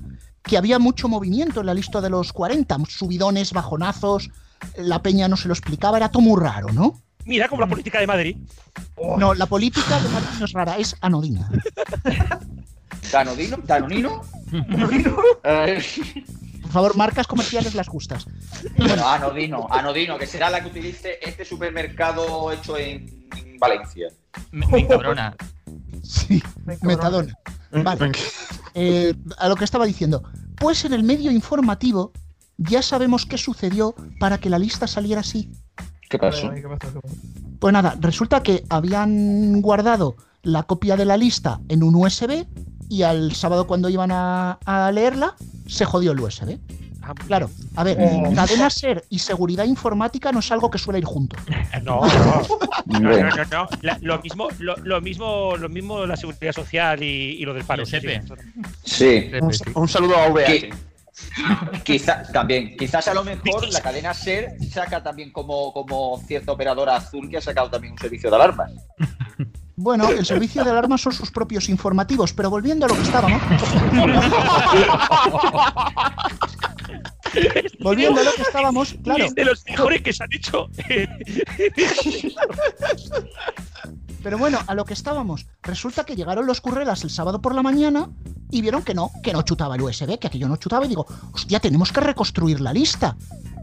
[0.43, 4.29] que había mucho movimiento en la lista de los 40, subidones, bajonazos,
[4.77, 7.01] la peña no se lo explicaba, era todo muy raro, ¿no?
[7.27, 8.37] Mira, como la política de Madrid.
[9.17, 11.49] No, la política de Madrid no es rara, es anodina.
[13.11, 13.57] ¿Danodino?
[13.63, 14.21] ¿Danonino?
[15.43, 15.83] Eh,
[16.61, 18.25] Por favor, marcas comerciales las justas.
[18.77, 24.09] bueno, Anodino, Anodino, que será la que utilice este supermercado hecho en, en Valencia.
[24.51, 25.35] Me, me encabrona.
[26.03, 26.43] Sí,
[26.81, 27.33] metadona.
[27.71, 28.11] Vale.
[28.73, 30.23] Eh, a lo que estaba diciendo.
[30.57, 32.11] Pues en el medio informativo
[32.57, 35.49] ya sabemos qué sucedió para que la lista saliera así.
[36.09, 36.49] ¿Qué pasó?
[36.51, 36.93] Ay, ¿qué pasó?
[36.93, 37.15] ¿Qué pasó?
[37.59, 42.45] Pues nada, resulta que habían guardado la copia de la lista en un USB
[42.89, 45.35] y al sábado cuando iban a, a leerla
[45.67, 46.57] se jodió el USB.
[47.01, 48.33] Ah, muy Claro, a ver, Oh.
[48.35, 51.35] cadena ser y seguridad informática no es algo que suele ir junto.
[51.83, 52.41] No, no,
[52.99, 53.67] no, no, no, no.
[53.81, 57.63] La- lo mismo, lo, lo mismo, lo mismo la seguridad social y, y lo del
[57.65, 57.85] paro.
[57.85, 58.23] SEPE.
[58.83, 59.29] Sí.
[59.41, 59.51] Un,
[59.81, 60.45] un saludo a VH.
[60.47, 60.73] Que-
[61.83, 66.95] Quizá, también, quizás a lo mejor la cadena SER saca también como, como cierta operadora
[66.95, 68.71] azul que ha sacado también un servicio de alarmas.
[69.75, 73.39] Bueno, el servicio de alarma son sus propios informativos, pero volviendo a lo que estábamos.
[77.79, 79.25] volviendo a lo que estábamos, claro.
[79.25, 80.67] Es de los mejores que se han hecho.
[84.27, 85.45] Pero bueno, a lo que estábamos.
[85.63, 88.09] Resulta que llegaron los currelas el sábado por la mañana
[88.51, 90.85] y vieron que no, que no chutaba el USB, que aquello no chutaba.
[90.85, 93.15] Y digo, hostia, tenemos que reconstruir la lista.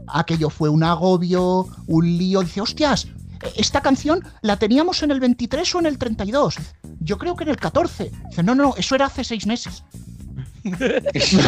[0.07, 2.41] Aquello fue un agobio, un lío.
[2.41, 3.07] Dice, hostias,
[3.55, 6.55] esta canción la teníamos en el 23 o en el 32.
[6.99, 8.11] Yo creo que en el 14.
[8.29, 9.83] Dice, no, no, eso era hace seis meses.
[10.63, 11.43] Entonces,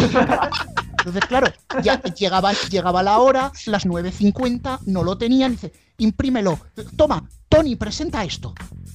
[1.28, 1.47] claro,
[1.82, 6.59] ya llegaba, llegaba la hora, las 9.50, no lo tenían, dice, imprímelo,
[6.95, 8.53] toma, toma Tony, presenta esto.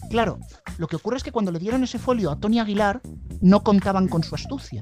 [0.09, 0.39] Claro,
[0.79, 3.01] lo que ocurre es que cuando le dieron ese folio a Tony Aguilar,
[3.41, 4.81] no contaban con su astucia.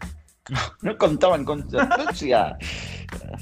[0.82, 2.58] No contaban con su astucia.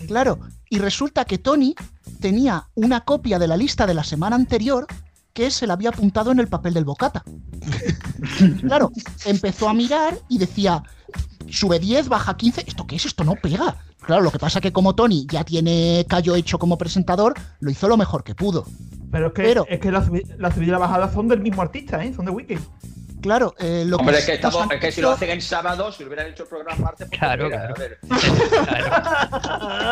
[0.07, 0.39] Claro,
[0.71, 1.75] y resulta que Tony
[2.21, 4.87] tenía una copia de la lista de la semana anterior
[5.33, 7.25] que se la había apuntado en el papel del bocata.
[8.61, 8.93] claro,
[9.25, 10.85] empezó a mirar y decía,
[11.51, 13.07] sube 10, baja 15, ¿esto qué es?
[13.07, 13.77] Esto no pega.
[14.01, 17.89] Claro, lo que pasa que como Tony ya tiene callo hecho como presentador, lo hizo
[17.89, 18.65] lo mejor que pudo.
[19.11, 21.41] Pero es que, Pero- es que la, subi- la subida y la bajada son del
[21.41, 22.13] mismo artista, ¿eh?
[22.15, 22.59] Son de Wiki.
[23.21, 25.91] Claro, eh, lo Hombre, que es que, estamos- es que si lo hacen en sábado,
[25.91, 27.75] si hubieran hecho el programa martes, pues Claro, mira, claro.
[27.75, 27.99] a ver.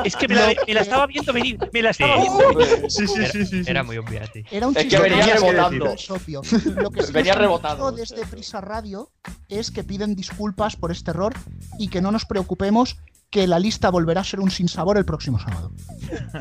[0.06, 1.58] Es que me la, me la estaba viendo venir.
[1.72, 2.20] Me la estaba Sí.
[2.22, 2.90] viendo venir.
[2.90, 3.64] Sí, sí, sí, sí.
[3.64, 3.70] sí.
[3.70, 4.44] Era muy obvia, sí.
[4.50, 5.86] Era un Es que chiste venía rebotando.
[5.92, 6.42] es obvio.
[6.76, 7.90] Lo que sí Venía rebotando.
[7.90, 9.10] dicho desde Prisa Radio
[9.48, 11.34] es que piden disculpas por este error
[11.78, 12.96] y que no nos preocupemos
[13.30, 15.72] que la lista volverá a ser un sinsabor el próximo sábado.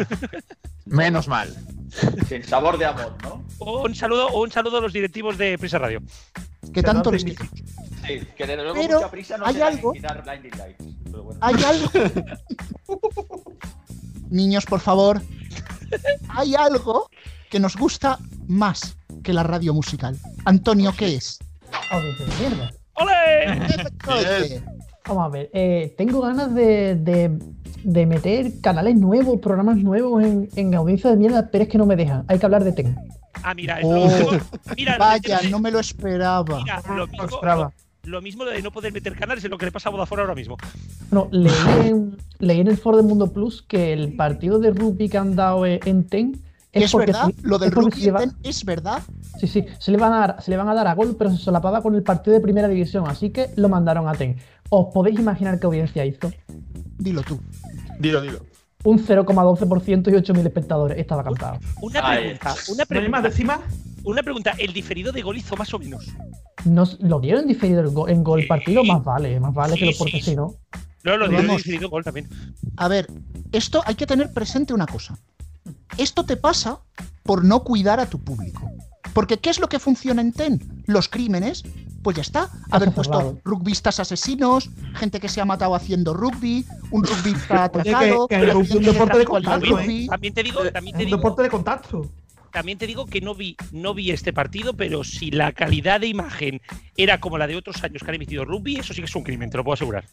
[0.86, 1.56] Menos mal.
[2.28, 3.44] Sin sabor de amor, ¿no?
[3.60, 6.02] Un saludo, un saludo a los directivos de Prisa Radio.
[6.74, 7.50] Que tanto les queremos.
[8.06, 10.86] Sí, que desde luego Pero mucha prisa no hay algo- quitar Blinding Lights.
[11.06, 11.40] Pero bueno.
[11.42, 11.90] Hay algo.
[14.30, 15.22] Niños, por favor.
[16.30, 17.10] Hay algo
[17.50, 20.18] que nos gusta más que la radio musical.
[20.46, 21.40] Antonio, ¿qué es?
[22.96, 24.64] ¡Ole!
[25.08, 27.38] Vamos a ver, eh, tengo ganas de, de-
[27.84, 31.86] de meter canales nuevos, programas nuevos en, en audiencia de mierda, pero es que no
[31.86, 32.26] me dejan.
[32.28, 32.96] Hay que hablar de Ten.
[33.44, 34.48] Ah, mira, es Oh, lo mismo.
[34.76, 36.58] Mira, Vaya, lo- no me lo esperaba.
[36.64, 37.72] mira, lo mismo, Strava.
[38.04, 40.22] lo, lo mismo de no poder meter canales es lo que le pasa a Vodafone
[40.22, 40.58] ahora mismo.
[41.12, 45.08] Bueno, leí en, leí en el foro del Mundo Plus que el partido de rugby
[45.08, 46.42] que han dado en Ten
[46.72, 49.04] Es porque verdad, se- lo del es rugby lleva- en Ten es verdad.
[49.40, 51.30] Sí, sí, se le, van a dar, se le van a dar a gol, pero
[51.30, 54.38] se solapaba con el partido de primera división, así que lo mandaron a Ten.
[54.70, 56.32] ¿Os podéis imaginar qué audiencia hizo?
[56.98, 57.40] Dilo tú.
[58.00, 58.40] Dilo, dilo.
[58.84, 60.98] Un 0,12% y 8.000 espectadores.
[60.98, 61.60] Estaba cantado.
[61.82, 63.60] Una pregunta, una ¿No hay más pregunta, decima?
[64.04, 64.54] una pregunta.
[64.58, 66.08] ¿El diferido de gol hizo más o menos?
[66.66, 68.48] Nos, lo dieron diferido en gol Sí.
[68.48, 70.32] partido, más vale, más vale que lo porque sí.
[70.32, 70.54] si no.
[71.04, 71.64] No, lo dieron Vamos.
[71.64, 72.30] diferido gol también.
[72.78, 73.08] A ver,
[73.52, 75.18] esto hay que tener presente una cosa.
[75.98, 76.80] Esto te pasa
[77.24, 78.72] por no cuidar a tu público.
[79.16, 80.84] Porque ¿qué es lo que funciona en TEN?
[80.86, 81.64] Los crímenes.
[82.04, 82.50] Pues ya está.
[82.70, 83.40] Haber puesto cerrado.
[83.46, 88.36] rugbistas asesinos, gente que se ha matado haciendo rugby, un rugbista Oye, que- atracado, que
[88.36, 90.08] el rugby es un deporte de contacto, rugby.
[90.08, 92.12] También te digo, también te un digo, deporte de contacto.
[92.56, 96.08] También te digo que no vi, no vi este partido, pero si la calidad de
[96.08, 96.62] imagen
[96.96, 99.24] era como la de otros años que han emitido rugby, eso sí que es un
[99.24, 100.06] crimen, te lo puedo asegurar.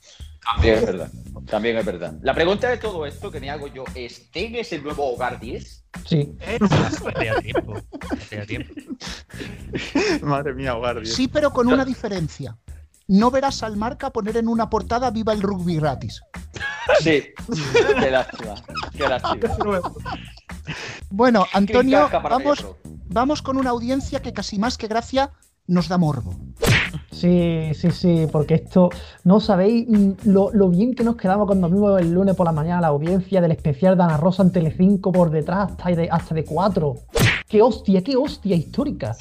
[0.45, 1.13] También es verdad.
[1.47, 2.15] También es verdad.
[2.21, 5.39] La pregunta de todo esto que me hago yo es: ¿Ten es el nuevo hogar
[5.39, 5.85] 10?
[6.05, 6.33] Sí.
[7.43, 7.75] Tiempo.
[8.11, 8.75] Hacía tiempo.
[10.23, 11.13] Madre mía, guardia.
[11.13, 12.59] Sí, pero con una diferencia.
[13.07, 16.21] No verás al marca poner en una portada Viva el rugby gratis.
[17.01, 17.23] Sí.
[18.01, 18.55] Qué lástima.
[18.97, 19.81] Qué lástima.
[21.11, 22.67] Bueno, ¿Qué Antonio, vamos,
[23.09, 25.31] vamos con una audiencia que casi más que gracia
[25.67, 26.35] nos da morbo.
[27.11, 28.91] Sí, sí, sí, porque esto,
[29.25, 29.87] no sabéis
[30.25, 33.41] lo, lo bien que nos quedamos cuando vimos el lunes por la mañana la audiencia
[33.41, 36.95] del especial de Ana Rosa en Telecinco por detrás hasta de, hasta de 4.
[37.49, 39.15] ¡Qué hostia, qué hostia histórica!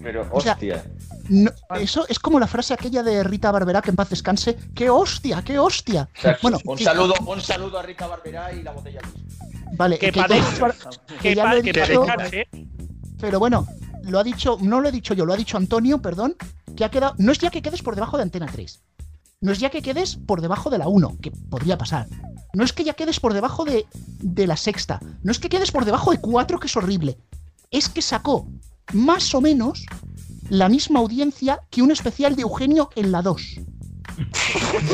[0.00, 0.84] Pero, O sea, hostia.
[1.30, 4.56] No, eso es como la frase aquella de Rita Barberá, que en paz descanse.
[4.74, 6.08] ¡Qué hostia, qué hostia!
[6.16, 9.27] O sea, Bueno, un, que- saludo, un saludo a Rita Barberá y la botella Luis.
[9.76, 12.48] Vale, Que que padece- ya- Que, ya pa- lo he que dicho, descanse.
[13.20, 13.66] pero bueno,
[14.04, 16.36] lo ha dicho, no lo he dicho yo, lo ha dicho Antonio, perdón,
[16.76, 17.14] que ha quedado.
[17.18, 18.82] No es ya que quedes por debajo de Antena 3.
[19.40, 22.06] No es ya que quedes por debajo de la 1, que podría pasar.
[22.54, 23.86] No es que ya quedes por debajo de,
[24.20, 24.98] de la sexta.
[25.22, 27.18] No es que quedes por debajo de 4, que es horrible.
[27.70, 28.48] Es que sacó
[28.94, 29.84] más o menos
[30.48, 33.60] la misma audiencia que un especial de Eugenio en la 2.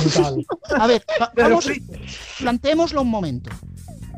[0.03, 0.45] Brutal.
[0.79, 1.05] A ver,
[1.37, 1.69] vamos,
[2.39, 3.51] planteémoslo un momento.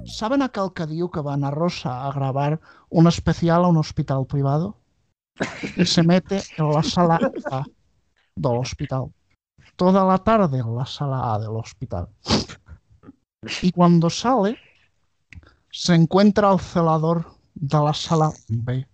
[0.06, 4.26] ¿Saben aquel que que va a Ana Rosa a grabar un especial a un hospital
[4.26, 4.78] privado?
[5.76, 7.64] Y se mete en la sala A
[8.34, 9.12] del hospital.
[9.76, 12.08] Toda la tarde en la sala A del hospital.
[13.62, 14.58] Y cuando sale,
[15.70, 18.86] se encuentra al celador de la sala B.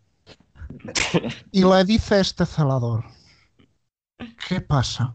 [1.53, 3.05] Y le dice a este celador,
[4.49, 5.15] ¿qué pasa?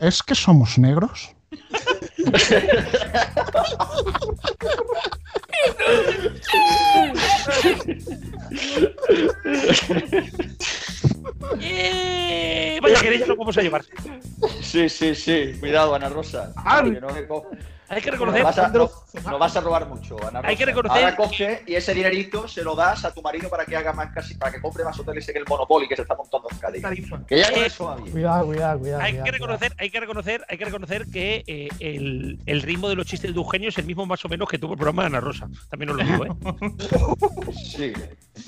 [0.00, 1.35] ¿Es que somos negros?
[12.82, 13.84] Vaya querella lo vamos a llevar.
[14.62, 15.54] Sí, sí, sí.
[15.58, 16.52] Cuidado, Ana Rosa.
[16.56, 16.92] Ay.
[16.92, 17.50] Que no le co-
[17.88, 18.42] Hay que No reconocer.
[18.42, 18.90] vas, a, no-
[19.30, 20.72] no vas a robar mucho, Ana Hay que Rosa.
[20.76, 23.92] reconocer Ahora coge y ese dinerito se lo das a tu marido para que haga
[23.92, 26.58] más casi, para que compre más hoteles en el Monopoly que se está montando en
[26.58, 26.84] Cádiz.
[27.28, 27.94] Que ya Eh, eso.
[28.10, 29.02] Cuidado, cuidado, cuidado.
[29.02, 32.88] Hay cuidado, que reconocer, hay que reconocer, hay que reconocer que eh, el, el ritmo
[32.88, 35.02] de los chistes de Eugenio es el mismo más o menos que tuvo el programa
[35.02, 35.48] de Ana Rosa.
[35.70, 36.30] También os lo digo, ¿eh?
[37.64, 37.92] Sí,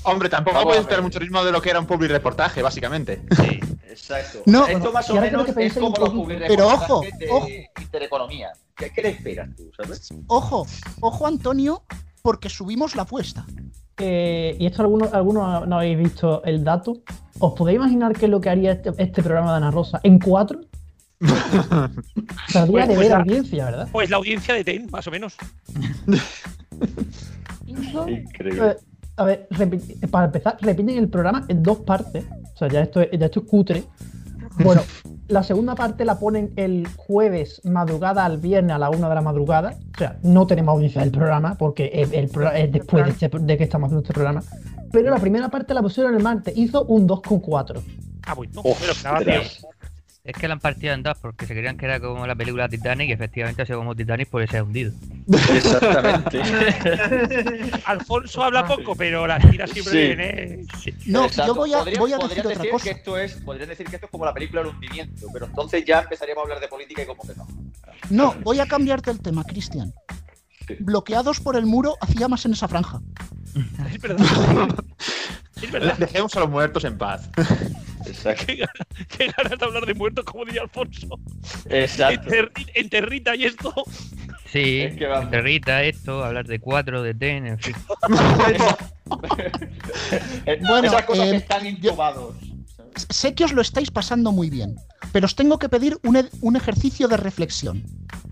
[0.02, 0.78] Hombre, tampoco ver.
[0.80, 3.22] esperar mucho ritmo de lo que era un public reportaje, básicamente.
[3.36, 3.60] Sí.
[3.88, 4.42] exacto.
[4.46, 7.48] No, Esto más o menos que es como los Pero ojo, de ojo.
[7.80, 8.52] intereconomía.
[8.78, 10.08] ¿Qué, ¿Qué le esperas tú, sabes?
[10.28, 10.66] Ojo,
[11.00, 11.82] ojo Antonio,
[12.22, 13.44] porque subimos la apuesta.
[13.98, 17.02] Eh, y esto algunos, algunos no habéis visto el dato.
[17.40, 20.18] ¿Os podéis imaginar qué es lo que haría este, este programa de Ana Rosa en
[20.20, 20.60] cuatro?
[22.52, 23.88] Tardría Pues- de pues ver la- audiencia, ¿verdad?
[23.90, 25.36] Pues la audiencia de TEN, más o menos.
[28.06, 28.68] Increíble.
[28.70, 28.76] Eh,
[29.16, 29.48] a ver,
[30.10, 32.24] para empezar, repiten el programa en dos partes.
[32.54, 33.84] O sea, ya esto, es- ya esto es cutre.
[34.64, 34.82] Bueno,
[35.28, 39.20] la segunda parte la ponen el jueves madrugada al viernes a la una de la
[39.20, 39.76] madrugada.
[39.94, 43.38] O sea, no tenemos audiencia del programa porque el, el pro- es después de, este-
[43.38, 44.42] de que estamos haciendo este programa.
[44.92, 46.56] Pero la primera parte la pusieron el martes.
[46.56, 47.80] Hizo un 2,4.
[48.24, 49.66] Ah, bueno, estaba verás.
[50.28, 52.68] Es que la han partido en dos porque se creían que era como la película
[52.68, 54.92] Titanic y efectivamente ha sido como Titanic por ese hundido.
[55.54, 56.42] Exactamente.
[57.86, 59.98] Alfonso habla poco, pero las tiras siempre Sí.
[59.98, 60.38] vienen.
[60.60, 60.66] ¿eh?
[61.06, 61.52] No, Exacto.
[61.52, 62.84] yo voy a, voy a decir otra decir cosa.
[62.84, 65.82] Que esto es, podrían decir que esto es como la película El hundimiento, pero entonces
[65.86, 67.46] ya empezaríamos a hablar de política y como que no.
[68.10, 69.94] No, voy a cambiarte el tema, Cristian.
[70.80, 73.00] Bloqueados por el muro hacía más en esa franja.
[73.92, 74.26] Es verdad.
[75.60, 75.96] Es verdad.
[75.98, 77.28] Dejemos a los muertos en paz.
[78.06, 78.44] Exacto.
[78.46, 81.18] Qué ganas, qué ganas de hablar de muertos, como diría Alfonso.
[81.68, 82.30] Exacto.
[83.34, 83.74] Y esto.
[84.46, 85.06] Sí, Es que
[85.82, 87.74] esto, hablar de cuatro, de ten, en fin.
[90.60, 92.36] Bueno, Esas cosas eh, que están intubados.
[93.10, 94.76] Sé que os lo estáis pasando muy bien,
[95.12, 97.84] pero os tengo que pedir un, e- un ejercicio de reflexión.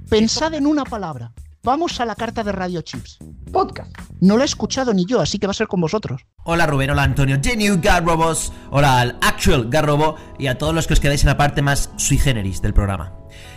[0.09, 1.33] Pensad en una palabra.
[1.67, 3.19] Vamos a la carta de Radio Chips.
[3.53, 3.91] Podcast.
[4.21, 6.25] No la he escuchado ni yo, así que va a ser con vosotros.
[6.45, 10.93] Hola Rubén, hola Antonio, Genu Garrobos, hola al Actual Garrobo y a todos los que
[10.93, 13.15] os quedáis en la parte más sui generis del programa.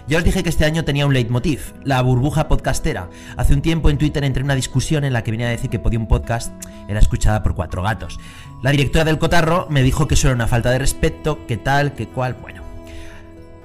[0.08, 3.12] Ya os dije que este año tenía un leitmotiv, la burbuja podcastera.
[3.38, 5.70] Hace un tiempo en Twitter entré en una discusión en la que venía a decir
[5.70, 6.52] que Podium Podcast
[6.88, 8.20] era escuchada por cuatro gatos.
[8.64, 11.94] La directora del Cotarro me dijo que eso era una falta de respeto, que tal,
[11.94, 12.59] que cual, bueno.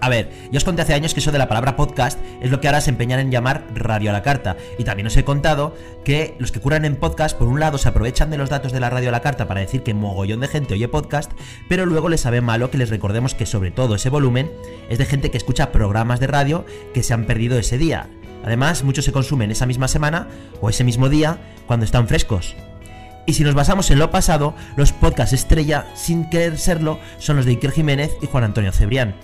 [0.05, 2.61] A ver, yo os conté hace años que eso de la palabra podcast es lo
[2.61, 4.59] que ahora se empeñan en llamar radio a la carta.
[4.77, 5.75] Y también os he contado
[6.05, 8.81] que los que curan en podcast, por un lado, se aprovechan de los datos de
[8.81, 11.33] la radio a la carta para decir que mogollón de gente oye podcast,
[11.71, 14.53] pero luego les sabe malo que les recordemos que sobre todo ese volumen
[14.91, 18.11] es de gente que escucha programas de radio que se han perdido ese día.
[18.45, 20.29] Además, muchos se consumen esa misma semana
[20.61, 22.55] o ese mismo día cuando están frescos.
[23.25, 27.47] Y si nos basamos en lo pasado, los podcasts estrella, sin querer serlo, son los
[27.47, 29.15] de Iker Jiménez y Juan Antonio Cebrián.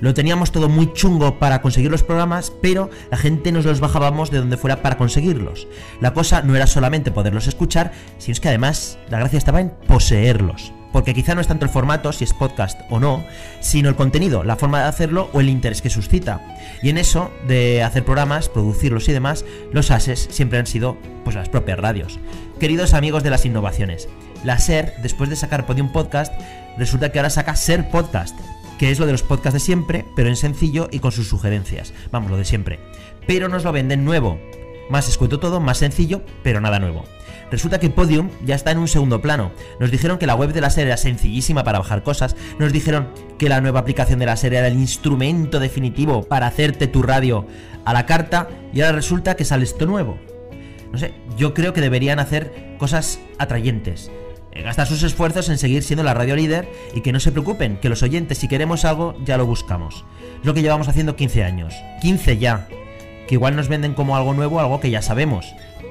[0.00, 4.30] Lo teníamos todo muy chungo para conseguir los programas, pero la gente nos los bajábamos
[4.30, 5.66] de donde fuera para conseguirlos.
[6.00, 9.70] La cosa no era solamente poderlos escuchar, sino es que además la gracia estaba en
[9.86, 10.72] poseerlos.
[10.92, 13.24] Porque quizá no es tanto el formato, si es podcast o no,
[13.60, 16.40] sino el contenido, la forma de hacerlo o el interés que suscita.
[16.82, 21.36] Y en eso, de hacer programas, producirlos y demás, los ases siempre han sido pues
[21.36, 22.18] las propias radios.
[22.58, 24.08] Queridos amigos de las innovaciones,
[24.44, 26.32] la SER, después de sacar Podium Podcast,
[26.78, 28.38] resulta que ahora saca SER Podcast,
[28.78, 31.92] que es lo de los podcasts de siempre, pero en sencillo y con sus sugerencias.
[32.10, 32.78] Vamos, lo de siempre.
[33.26, 34.38] Pero nos lo venden nuevo.
[34.88, 37.04] Más escueto todo, más sencillo, pero nada nuevo.
[37.50, 39.52] Resulta que Podium ya está en un segundo plano.
[39.80, 42.36] Nos dijeron que la web de la serie era sencillísima para bajar cosas.
[42.58, 43.08] Nos dijeron
[43.38, 47.46] que la nueva aplicación de la serie era el instrumento definitivo para hacerte tu radio
[47.84, 48.48] a la carta.
[48.72, 50.18] Y ahora resulta que sale esto nuevo.
[50.92, 54.10] No sé, yo creo que deberían hacer cosas atrayentes.
[54.52, 57.78] Eh, Gastar sus esfuerzos en seguir siendo la radio líder y que no se preocupen,
[57.78, 60.04] que los oyentes si queremos algo ya lo buscamos.
[60.42, 61.74] Lo que llevamos haciendo 15 años.
[62.00, 62.68] 15 ya.
[63.26, 65.46] Que igual nos venden como algo nuevo, algo que ya sabemos.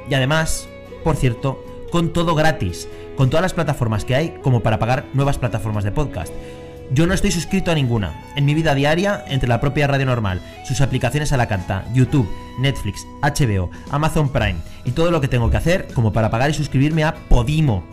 [0.10, 0.68] Y además,
[1.04, 2.88] por cierto, con todo gratis.
[3.16, 6.34] Con todas las plataformas que hay como para pagar nuevas plataformas de podcast.
[6.92, 8.24] Yo no estoy suscrito a ninguna.
[8.36, 12.30] En mi vida diaria, entre la propia radio normal, sus aplicaciones a la carta, YouTube,
[12.60, 16.54] Netflix, HBO, Amazon Prime y todo lo que tengo que hacer como para pagar y
[16.54, 17.84] suscribirme a Podimo.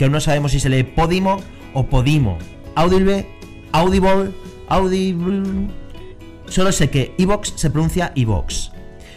[0.00, 1.42] Que aún no sabemos si se lee Podimo
[1.74, 2.38] o Podimo.
[2.74, 3.26] Audible,
[3.72, 4.30] Audible,
[4.68, 5.68] Audible.
[6.46, 8.72] Solo sé que Evox se pronuncia Evox.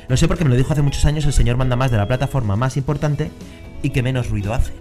[0.10, 2.06] Lo sé porque me lo dijo hace muchos años el señor manda más de la
[2.06, 3.32] plataforma más importante
[3.82, 4.74] y que menos ruido hace.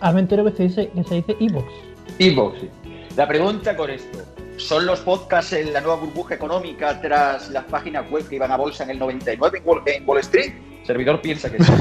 [0.00, 1.70] Ahora me entero que se dice, que se dice Evox.
[2.18, 2.70] Evox, sí.
[3.14, 4.20] La pregunta con esto.
[4.56, 8.56] ¿Son los podcasts en la nueva burbuja económica tras las páginas web que iban a
[8.56, 10.54] bolsa en el 99 en Wall, en Wall Street?
[10.86, 11.72] Servidor piensa que sí.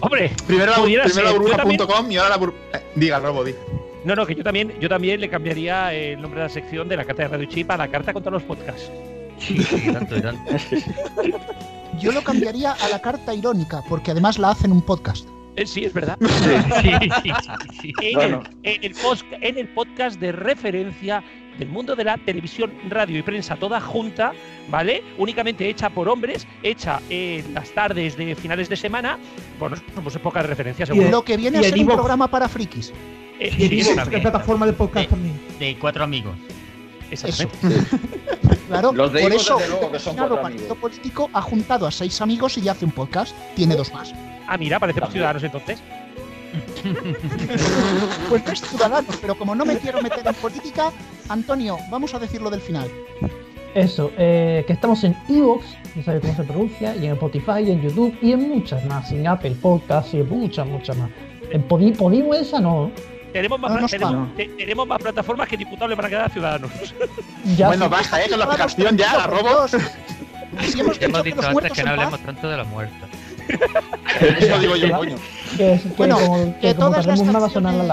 [0.00, 2.80] Hombre, Primero la, primero burbuja.com y ahora la burbuja.
[2.94, 3.54] diga, Robo, di.
[4.04, 6.96] No, no, que yo también, yo también le cambiaría el nombre de la sección de
[6.96, 8.90] la carta de Radio Chip a la carta contra los podcasts.
[9.38, 10.52] Sí, sí, tanto tanto.
[12.00, 15.26] Yo lo cambiaría a la carta irónica, porque además la hacen un podcast.
[15.56, 16.16] Eh, Sí, es verdad.
[16.20, 16.28] Sí,
[16.82, 17.32] sí, sí,
[17.80, 17.92] sí.
[18.02, 18.42] En, Bueno.
[18.62, 21.24] el, en el post- en el podcast de referencia
[21.58, 24.32] del mundo de la televisión, radio y prensa toda junta,
[24.68, 25.02] ¿vale?
[25.18, 29.18] Únicamente hecha por hombres, hecha en las tardes de finales de semana.
[29.58, 31.08] Bueno, pues es poca referencia, seguro.
[31.10, 32.92] Lo que viene a y en ser un programa para frikis.
[33.38, 35.38] Eh, Y sí, plataforma de podcast también.
[35.58, 36.34] De cuatro amigos.
[37.10, 37.26] Eso.
[37.28, 37.86] exactamente.
[38.66, 40.78] Claro, Los de por eso luego, que son partido amigos.
[40.78, 43.32] político ha juntado a seis amigos y ya hace un podcast.
[43.54, 44.12] Tiene dos más.
[44.48, 45.80] Ah, mira, parecemos ciudadanos entonces.
[48.28, 50.90] Pues no es ciudadano, pero como no me quiero meter en política,
[51.28, 52.90] Antonio, vamos a decir lo del final.
[53.74, 57.70] Eso, eh, que estamos en Evox, no sabe cómo se pronuncia, y en Spotify, y
[57.72, 61.10] en YouTube, y en muchas más, en Apple Podcast, y en muchas, muchas más.
[61.50, 62.90] En Podi- Podimo esa no.
[63.32, 66.70] Tenemos más, No nos tenemos, te- tenemos más plataformas que diputables para quedar ciudadanos.
[67.56, 67.90] Ya Bueno, sí.
[67.92, 68.28] basta, ¿eh?
[68.30, 69.28] Con la Vamos, explicación ya.
[70.66, 73.08] Si hemos Hemos dicho que antes que no hablemos tanto de los muertos.
[74.20, 75.16] Eso digo yo, coño.
[75.56, 77.40] que, es- que Bueno, como, que que como todas las sonar la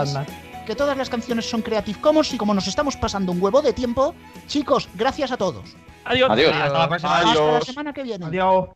[0.03, 0.27] canciones-
[0.65, 3.73] que todas las canciones son Creative Commons y como nos estamos pasando un huevo de
[3.73, 4.15] tiempo,
[4.47, 5.75] chicos, gracias a todos.
[6.05, 6.29] Adiós.
[6.29, 6.53] Adiós.
[6.53, 7.17] Hasta la próxima.
[7.17, 7.65] Hasta la Adiós.
[7.65, 8.25] semana que viene.
[8.25, 8.69] Adiós.